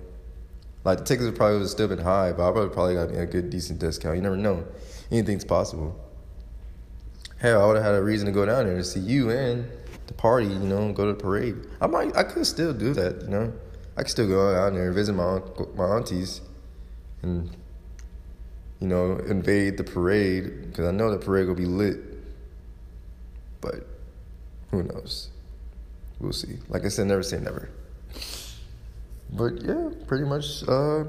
Like 0.83 0.99
the 0.99 1.03
tickets 1.03 1.25
would 1.25 1.35
probably 1.35 1.59
have 1.59 1.69
still 1.69 1.87
been 1.87 1.99
high, 1.99 2.31
but 2.31 2.47
I 2.47 2.49
would 2.49 2.73
probably 2.73 2.95
got 2.95 3.15
a 3.15 3.25
good 3.25 3.49
decent 3.49 3.79
discount. 3.79 4.15
You 4.15 4.21
never 4.21 4.37
know. 4.37 4.65
Anything's 5.11 5.45
possible. 5.45 5.99
Hell, 7.37 7.61
I 7.61 7.67
would 7.67 7.75
have 7.75 7.85
had 7.85 7.95
a 7.95 8.01
reason 8.01 8.25
to 8.25 8.31
go 8.31 8.45
down 8.45 8.65
there 8.65 8.77
to 8.77 8.83
see 8.83 8.99
you 8.99 9.29
and 9.29 9.69
the 10.07 10.13
party. 10.13 10.47
You 10.47 10.59
know, 10.59 10.91
go 10.93 11.05
to 11.05 11.13
the 11.13 11.19
parade. 11.19 11.55
I 11.81 11.87
might. 11.87 12.15
I 12.15 12.23
could 12.23 12.45
still 12.45 12.73
do 12.73 12.93
that. 12.93 13.21
You 13.21 13.27
know, 13.29 13.53
I 13.95 14.01
could 14.01 14.11
still 14.11 14.27
go 14.27 14.53
down 14.53 14.73
there 14.73 14.87
and 14.87 14.95
visit 14.95 15.13
my 15.13 15.41
my 15.75 15.85
aunties, 15.85 16.41
and 17.21 17.55
you 18.79 18.87
know, 18.87 19.17
invade 19.17 19.77
the 19.77 19.83
parade 19.83 20.69
because 20.69 20.87
I 20.87 20.91
know 20.91 21.11
the 21.11 21.17
parade 21.17 21.47
will 21.47 21.55
be 21.55 21.65
lit. 21.65 21.99
But 23.61 23.85
who 24.71 24.83
knows? 24.83 25.29
We'll 26.19 26.33
see. 26.33 26.57
Like 26.67 26.85
I 26.85 26.89
said, 26.89 27.07
never 27.07 27.23
say 27.23 27.39
never. 27.39 27.69
But 29.31 29.61
yeah, 29.63 29.89
pretty 30.07 30.25
much. 30.25 30.63
Uh, 30.63 31.05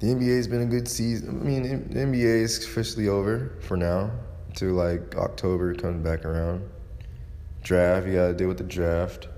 the 0.00 0.08
NBA's 0.08 0.48
been 0.48 0.62
a 0.62 0.66
good 0.66 0.88
season. 0.88 1.40
I 1.40 1.44
mean, 1.44 1.62
the 1.62 2.00
NBA 2.00 2.42
is 2.42 2.64
officially 2.64 3.06
over 3.06 3.52
for 3.60 3.76
now 3.76 4.10
until 4.48 4.72
like 4.72 5.14
October 5.16 5.74
comes 5.74 6.02
back 6.02 6.24
around. 6.24 6.68
Draft, 7.62 8.08
you 8.08 8.14
gotta 8.14 8.34
deal 8.34 8.48
with 8.48 8.58
the 8.58 8.64
draft. 8.64 9.28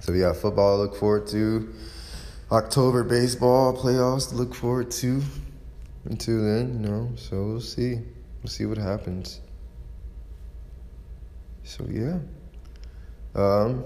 So 0.00 0.12
we 0.12 0.18
got 0.18 0.36
football 0.36 0.76
to 0.76 0.82
look 0.82 0.96
forward 0.96 1.28
to. 1.28 1.72
October 2.50 3.04
baseball 3.04 3.72
playoffs 3.72 4.30
to 4.30 4.34
look 4.34 4.54
forward 4.54 4.90
to. 4.90 5.22
Until 6.04 6.42
then, 6.42 6.82
you 6.82 6.88
know, 6.90 7.12
so 7.14 7.44
we'll 7.44 7.60
see. 7.60 8.00
We'll 8.42 8.50
see 8.50 8.66
what 8.66 8.78
happens. 8.78 9.40
So 11.64 11.86
yeah. 11.90 12.18
Um 13.34 13.84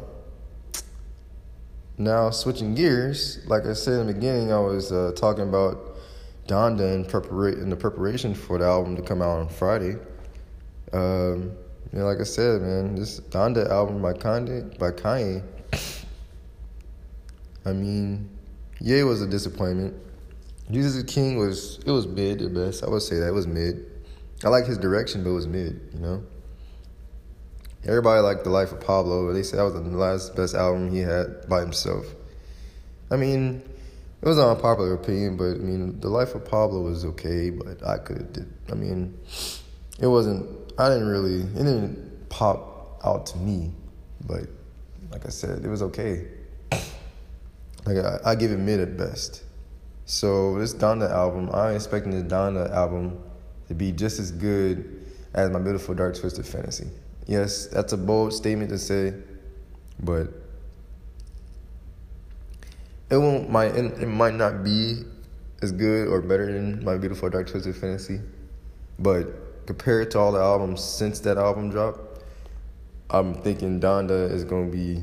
now 1.98 2.30
switching 2.30 2.74
gears, 2.74 3.40
like 3.46 3.64
I 3.64 3.72
said 3.72 4.00
in 4.00 4.06
the 4.06 4.12
beginning, 4.12 4.52
I 4.52 4.58
was 4.58 4.92
uh, 4.92 5.12
talking 5.16 5.48
about 5.48 5.96
Donda 6.46 6.94
in, 6.94 7.04
prepara- 7.04 7.60
in 7.60 7.70
the 7.70 7.76
preparation 7.76 8.34
for 8.34 8.58
the 8.58 8.66
album 8.66 8.96
to 8.96 9.02
come 9.02 9.22
out 9.22 9.38
on 9.38 9.48
Friday. 9.48 9.96
Um, 10.92 11.56
you 11.92 11.98
know, 11.98 12.04
like 12.04 12.20
I 12.20 12.24
said, 12.24 12.60
man, 12.60 12.94
this 12.94 13.20
Donda 13.20 13.70
album 13.70 14.02
by 14.02 14.12
Kanye, 14.12 14.78
by 14.78 14.90
Kanye. 14.90 15.42
I 17.64 17.72
mean, 17.72 18.28
yeah, 18.80 18.98
it 18.98 19.04
was 19.04 19.22
a 19.22 19.26
disappointment. 19.26 19.94
Jesus 20.70 21.02
King 21.04 21.38
was 21.38 21.80
it 21.86 21.90
was 21.90 22.06
mid 22.06 22.42
at 22.42 22.52
best. 22.52 22.84
I 22.84 22.88
would 22.88 23.02
say 23.02 23.18
that 23.20 23.28
it 23.28 23.34
was 23.34 23.46
mid. 23.46 23.86
I 24.44 24.48
like 24.48 24.66
his 24.66 24.78
direction, 24.78 25.24
but 25.24 25.30
it 25.30 25.34
was 25.34 25.46
mid. 25.46 25.80
You 25.94 26.00
know. 26.00 26.22
Everybody 27.86 28.20
liked 28.20 28.42
the 28.42 28.50
Life 28.50 28.72
of 28.72 28.80
Pablo, 28.80 29.32
they 29.32 29.44
said 29.44 29.60
that 29.60 29.64
was 29.64 29.74
the 29.74 29.80
last 29.80 30.34
best 30.34 30.54
album 30.54 30.90
he 30.90 30.98
had 30.98 31.48
by 31.48 31.60
himself. 31.60 32.04
I 33.12 33.16
mean, 33.16 33.62
it 34.20 34.26
was 34.26 34.38
an 34.38 34.44
unpopular 34.44 34.94
opinion, 34.94 35.36
but 35.36 35.52
I 35.52 35.58
mean, 35.58 36.00
the 36.00 36.08
Life 36.08 36.34
of 36.34 36.44
Pablo 36.44 36.80
was 36.80 37.04
okay, 37.04 37.50
but 37.50 37.86
I 37.86 37.98
could 37.98 38.18
have 38.18 38.32
did. 38.32 38.52
I 38.72 38.74
mean, 38.74 39.16
it 40.00 40.08
wasn't. 40.08 40.48
I 40.78 40.88
didn't 40.88 41.06
really. 41.06 41.42
It 41.42 41.54
didn't 41.54 42.28
pop 42.28 42.98
out 43.04 43.26
to 43.26 43.38
me, 43.38 43.70
but 44.26 44.42
like 45.12 45.24
I 45.24 45.28
said, 45.28 45.64
it 45.64 45.68
was 45.68 45.82
okay. 45.82 46.26
Like 47.84 47.98
I, 47.98 48.18
I 48.24 48.34
give 48.34 48.50
it 48.50 48.58
mid 48.58 48.80
at 48.80 48.96
best. 48.96 49.44
So 50.06 50.58
this 50.58 50.74
Donda 50.74 51.08
album, 51.08 51.50
I'm 51.52 51.76
expecting 51.76 52.10
this 52.10 52.24
Donda 52.24 52.68
album 52.72 53.22
to 53.68 53.74
be 53.74 53.92
just 53.92 54.18
as 54.18 54.32
good 54.32 55.06
as 55.34 55.50
my 55.50 55.60
beautiful 55.60 55.94
dark 55.94 56.18
twisted 56.18 56.46
fantasy. 56.46 56.88
Yes, 57.26 57.66
that's 57.66 57.92
a 57.92 57.96
bold 57.96 58.32
statement 58.32 58.70
to 58.70 58.78
say, 58.78 59.12
but 60.00 60.28
it 63.10 63.16
won't 63.16 63.50
might 63.50 63.74
it 63.74 64.06
might 64.06 64.34
not 64.34 64.62
be 64.62 65.02
as 65.62 65.72
good 65.72 66.08
or 66.08 66.20
better 66.20 66.52
than 66.52 66.84
my 66.84 66.96
beautiful 66.96 67.28
dark 67.28 67.50
twisted 67.50 67.74
fantasy, 67.74 68.20
but 68.98 69.66
compared 69.66 70.10
to 70.12 70.18
all 70.20 70.30
the 70.30 70.38
albums 70.38 70.82
since 70.82 71.18
that 71.20 71.36
album 71.36 71.70
dropped, 71.70 72.22
I'm 73.10 73.34
thinking 73.34 73.80
Donda 73.80 74.30
is 74.30 74.44
gonna 74.44 74.70
be 74.70 75.02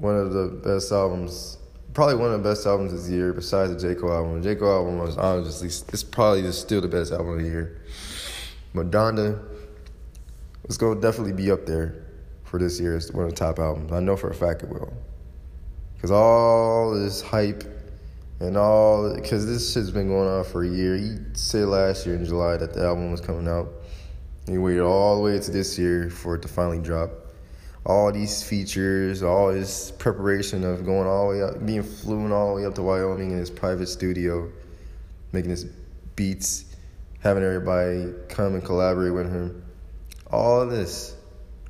one 0.00 0.16
of 0.16 0.32
the 0.32 0.48
best 0.64 0.90
albums, 0.90 1.58
probably 1.94 2.16
one 2.16 2.32
of 2.32 2.42
the 2.42 2.48
best 2.48 2.66
albums 2.66 2.92
this 2.92 3.08
year 3.08 3.32
besides 3.32 3.72
the 3.72 3.94
J 3.94 4.00
Cole 4.00 4.12
album. 4.12 4.42
The 4.42 4.54
J 4.54 4.58
Cole 4.58 4.72
album 4.72 4.98
was 4.98 5.16
honestly 5.16 5.68
it's 5.68 6.02
probably 6.02 6.42
just 6.42 6.60
still 6.60 6.80
the 6.80 6.88
best 6.88 7.12
album 7.12 7.34
of 7.34 7.38
the 7.38 7.48
year, 7.48 7.82
but 8.74 8.90
Donda 8.90 9.49
it's 10.64 10.76
going 10.76 10.94
to 10.94 11.00
definitely 11.00 11.32
be 11.32 11.50
up 11.50 11.66
there 11.66 12.04
for 12.44 12.58
this 12.58 12.80
year 12.80 12.96
as 12.96 13.12
one 13.12 13.24
of 13.24 13.30
the 13.30 13.36
top 13.36 13.58
albums. 13.58 13.92
I 13.92 14.00
know 14.00 14.16
for 14.16 14.30
a 14.30 14.34
fact 14.34 14.62
it 14.62 14.68
will. 14.68 14.92
Because 15.94 16.10
all 16.10 16.92
this 16.92 17.22
hype 17.22 17.64
and 18.40 18.56
all, 18.56 19.14
because 19.14 19.46
this 19.46 19.72
shit's 19.72 19.90
been 19.90 20.08
going 20.08 20.28
on 20.28 20.44
for 20.44 20.64
a 20.64 20.68
year. 20.68 20.96
He 20.96 21.16
said 21.34 21.68
last 21.68 22.06
year 22.06 22.16
in 22.16 22.24
July 22.24 22.56
that 22.56 22.72
the 22.72 22.84
album 22.84 23.10
was 23.10 23.20
coming 23.20 23.46
out. 23.46 23.68
He 24.46 24.58
waited 24.58 24.82
all 24.82 25.16
the 25.16 25.22
way 25.22 25.38
to 25.38 25.50
this 25.50 25.78
year 25.78 26.10
for 26.10 26.34
it 26.34 26.42
to 26.42 26.48
finally 26.48 26.80
drop. 26.80 27.10
All 27.86 28.12
these 28.12 28.42
features, 28.42 29.22
all 29.22 29.52
this 29.52 29.90
preparation 29.92 30.64
of 30.64 30.84
going 30.84 31.06
all 31.06 31.30
the 31.30 31.38
way 31.38 31.42
up, 31.42 31.64
being 31.64 31.82
flown 31.82 32.32
all 32.32 32.54
the 32.54 32.62
way 32.62 32.66
up 32.66 32.74
to 32.74 32.82
Wyoming 32.82 33.30
in 33.30 33.38
his 33.38 33.50
private 33.50 33.88
studio, 33.88 34.50
making 35.32 35.50
his 35.50 35.64
beats, 36.16 36.64
having 37.20 37.42
everybody 37.42 38.12
come 38.28 38.54
and 38.54 38.64
collaborate 38.64 39.14
with 39.14 39.30
him 39.30 39.62
all 40.32 40.66
this. 40.66 41.16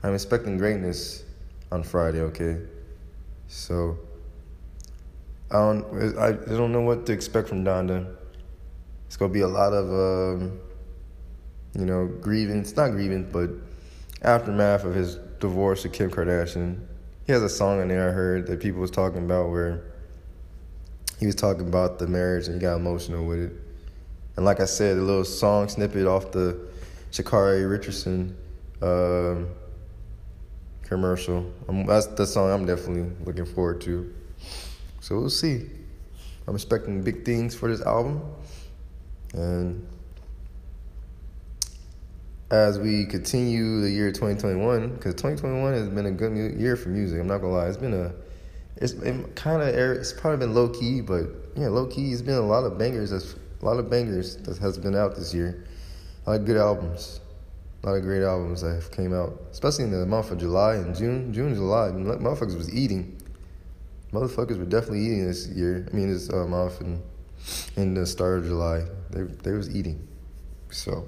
I'm 0.03 0.15
expecting 0.15 0.57
greatness 0.57 1.25
on 1.73 1.83
Friday, 1.83 2.21
okay? 2.21 2.59
So 3.49 3.99
I 5.51 5.59
don't 5.59 6.19
I, 6.19 6.33
don't 6.33 6.73
know 6.73 6.83
what 6.83 7.07
to 7.07 7.13
expect 7.13 7.49
from 7.49 7.65
Donda. 7.65 8.17
It's 9.07 9.17
gonna 9.17 9.33
be 9.33 9.41
a 9.41 9.49
lot 9.49 9.73
of 9.73 9.89
um, 9.91 10.61
you 11.75 11.85
know, 11.85 12.07
grievance, 12.07 12.77
not 12.77 12.91
grievance, 12.91 13.29
but 13.33 13.51
aftermath 14.23 14.85
of 14.85 14.95
his 14.95 15.17
divorce 15.41 15.85
with 15.85 15.93
Kim 15.93 16.11
Kardashian. 16.11 16.81
He 17.27 17.33
has 17.33 17.43
a 17.43 17.49
song 17.49 17.81
in 17.81 17.89
there 17.89 18.09
I 18.09 18.13
heard 18.13 18.47
that 18.47 18.61
people 18.61 18.81
was 18.81 18.91
talking 18.91 19.25
about 19.25 19.51
where 19.51 19.85
he 21.19 21.27
was 21.27 21.35
talking 21.35 21.69
about 21.69 21.99
the 21.99 22.07
marriage 22.07 22.47
and 22.47 22.55
he 22.55 22.61
got 22.61 22.77
emotional 22.77 23.25
with 23.27 23.41
it. 23.41 23.53
And 24.37 24.45
like 24.45 24.61
I 24.61 24.65
said, 24.65 24.97
a 24.97 25.01
little 25.01 25.25
song 25.25 25.69
snippet 25.69 26.07
off 26.07 26.33
the 26.33 26.69
Sha'Carri 27.13 27.69
Richardson 27.69 28.37
um, 28.83 29.49
commercial. 30.83 31.53
That's 31.87 32.07
the 32.07 32.27
song 32.27 32.51
I'm 32.51 32.67
definitely 32.67 33.11
looking 33.25 33.47
forward 33.47 33.81
to. 33.83 34.13
So 35.01 35.19
we'll 35.19 35.31
see. 35.31 35.67
I'm 36.47 36.55
expecting 36.55 37.03
big 37.03 37.25
things 37.25 37.55
for 37.55 37.69
this 37.69 37.81
album. 37.83 38.23
And 39.35 39.87
as 42.51 42.79
we 42.79 43.07
continue 43.07 43.81
the 43.81 43.91
year 43.91 44.11
2021, 44.11 44.95
because 44.95 45.15
2021 45.15 45.73
has 45.73 45.89
been 45.89 46.07
a 46.07 46.11
good 46.11 46.59
year 46.59 46.77
for 46.77 46.89
music. 46.89 47.21
I'm 47.21 47.29
not 47.29 47.39
gonna 47.39 47.53
lie, 47.53 47.69
it's 47.69 47.77
been 47.77 47.95
a, 47.95 48.13
it's 48.77 48.95
it 48.95 49.37
kind 49.37 49.63
of 49.63 49.69
it's 49.69 50.13
probably 50.13 50.39
been 50.39 50.55
low 50.55 50.69
key, 50.69 51.01
but 51.01 51.27
yeah, 51.57 51.69
low 51.69 51.87
key. 51.87 52.13
It's 52.13 52.23
been 52.23 52.35
a 52.35 52.41
lot 52.41 52.65
of 52.65 52.79
bangers. 52.79 53.11
That's 53.11 53.37
a 53.63 53.65
lot 53.65 53.79
of 53.79 53.89
bangers 53.89 54.37
that 54.39 54.59
has 54.59 54.79
been 54.79 54.97
out 54.97 55.15
this 55.15 55.33
year. 55.33 55.65
A 56.27 56.31
lot 56.31 56.41
of 56.41 56.47
good 56.47 56.57
albums. 56.57 57.21
A 57.83 57.87
lot 57.87 57.97
of 57.97 58.03
great 58.03 58.23
albums 58.23 58.61
that 58.61 58.75
have 58.75 58.91
came 58.91 59.15
out, 59.15 59.41
especially 59.53 59.85
in 59.85 59.91
the 59.91 60.05
month 60.05 60.31
of 60.31 60.39
July 60.39 60.75
and 60.75 60.95
June. 60.95 61.33
June, 61.33 61.55
July, 61.55 61.89
motherfuckers 61.89 62.57
was 62.57 62.73
eating. 62.75 63.17
Motherfuckers 64.13 64.59
were 64.59 64.67
definitely 64.67 65.01
eating 65.01 65.27
this 65.27 65.49
year. 65.49 65.89
I 65.91 65.97
mean, 65.97 66.13
this 66.13 66.31
uh, 66.31 66.47
month 66.47 66.81
and 66.81 67.03
in 67.77 67.95
the 67.95 68.05
start 68.07 68.41
of 68.41 68.45
July, 68.45 68.85
they 69.11 69.23
they 69.23 69.53
was 69.53 69.75
eating. 69.75 70.07
So 70.71 71.07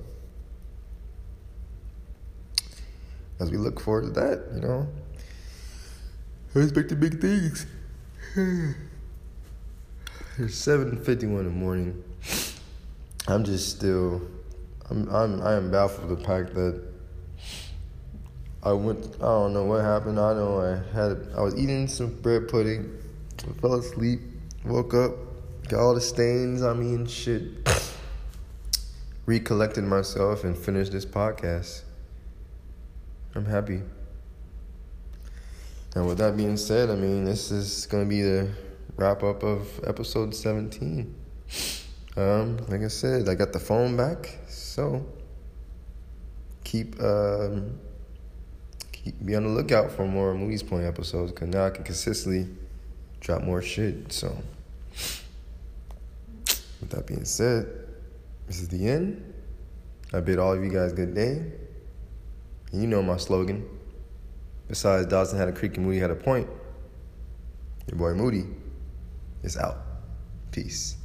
as 3.39 3.51
we 3.51 3.57
look 3.57 3.81
forward 3.81 4.05
to 4.05 4.21
that, 4.21 4.45
you 4.55 4.61
know, 4.61 4.89
I 6.55 6.61
expect 6.61 6.89
the 6.89 6.97
big 6.97 7.21
things. 7.21 7.67
It's 10.39 10.55
seven 10.55 10.97
fifty 11.05 11.27
one 11.27 11.41
in 11.41 11.45
the 11.45 11.51
morning. 11.51 12.03
I'm 13.29 13.45
just 13.45 13.77
still 13.77 14.23
I'm, 14.93 15.09
I'm 15.09 15.41
I 15.41 15.55
am 15.55 15.71
baffled 15.71 16.11
the 16.11 16.23
fact 16.23 16.55
that 16.55 16.83
I 18.63 18.73
went. 18.75 19.17
I 19.17 19.25
don't 19.25 19.55
know 19.55 19.65
what 19.65 19.81
happened. 19.81 20.21
I 20.21 20.35
know 20.35 20.61
I 20.61 20.95
had. 20.95 21.29
I 21.35 21.41
was 21.41 21.57
eating 21.57 21.89
some 21.89 22.21
bread 22.21 22.47
pudding. 22.49 22.99
I 23.39 23.59
fell 23.59 23.75
asleep. 23.75 24.21
Woke 24.67 24.93
up. 24.93 25.13
Got 25.69 25.81
all 25.81 25.95
the 25.95 26.01
stains. 26.03 26.63
on 26.63 26.79
me 26.79 26.95
and 26.95 27.09
shit. 27.09 27.43
Recollected 29.25 29.85
myself 29.85 30.45
and 30.45 30.59
finished 30.59 30.93
this 30.93 31.07
podcast. 31.07 31.85
I'm 33.35 33.47
happy. 33.47 33.81
And 35.95 36.07
with 36.07 36.19
that 36.19 36.37
being 36.37 36.59
said, 36.59 36.91
I 36.91 36.97
mean, 36.97 37.25
this 37.25 37.51
is 37.51 37.87
gonna 37.87 38.05
be 38.05 38.21
the 38.21 38.51
wrap 38.97 39.23
up 39.23 39.43
of 39.43 39.81
episode 39.87 40.35
17. 40.35 41.15
Um, 42.17 42.59
like 42.69 42.83
I 42.83 42.89
said, 42.89 43.29
I 43.29 43.35
got 43.35 43.53
the 43.53 43.59
phone 43.59 43.97
back, 43.97 44.39
so 44.47 45.07
keep 46.63 47.01
um, 47.01 47.79
keep 48.93 49.25
be 49.25 49.35
on 49.35 49.45
the 49.45 49.49
lookout 49.49 49.91
for 49.91 50.07
more 50.07 50.35
Moody's 50.35 50.63
Point 50.63 50.85
episodes 50.85 51.33
because 51.33 51.49
now 51.49 51.67
I 51.67 51.71
can 51.71 51.85
consistently 51.85 52.49
drop 53.21 53.43
more 53.43 53.63
shit. 53.63 54.13
So, 54.13 54.37
with 56.81 56.91
that 56.91 57.07
being 57.07 57.25
said, 57.25 57.67
this 58.47 58.61
is 58.61 58.69
the 58.69 58.87
end. 58.89 59.33
I 60.13 60.21
bid 60.21 60.39
all 60.39 60.53
of 60.53 60.63
you 60.63 60.71
guys 60.71 60.93
good 60.93 61.15
day. 61.15 61.43
You 62.73 62.87
know 62.87 63.03
my 63.03 63.17
slogan. 63.17 63.67
Besides, 64.69 65.07
Dawson 65.07 65.39
had 65.39 65.49
a 65.49 65.53
creek 65.53 65.77
and 65.79 65.87
Moody 65.87 65.99
had 65.99 66.11
a 66.11 66.15
point. 66.15 66.49
Your 67.87 67.99
boy 67.99 68.15
Moody 68.15 68.45
is 69.43 69.57
out. 69.57 69.79
Peace. 70.51 70.97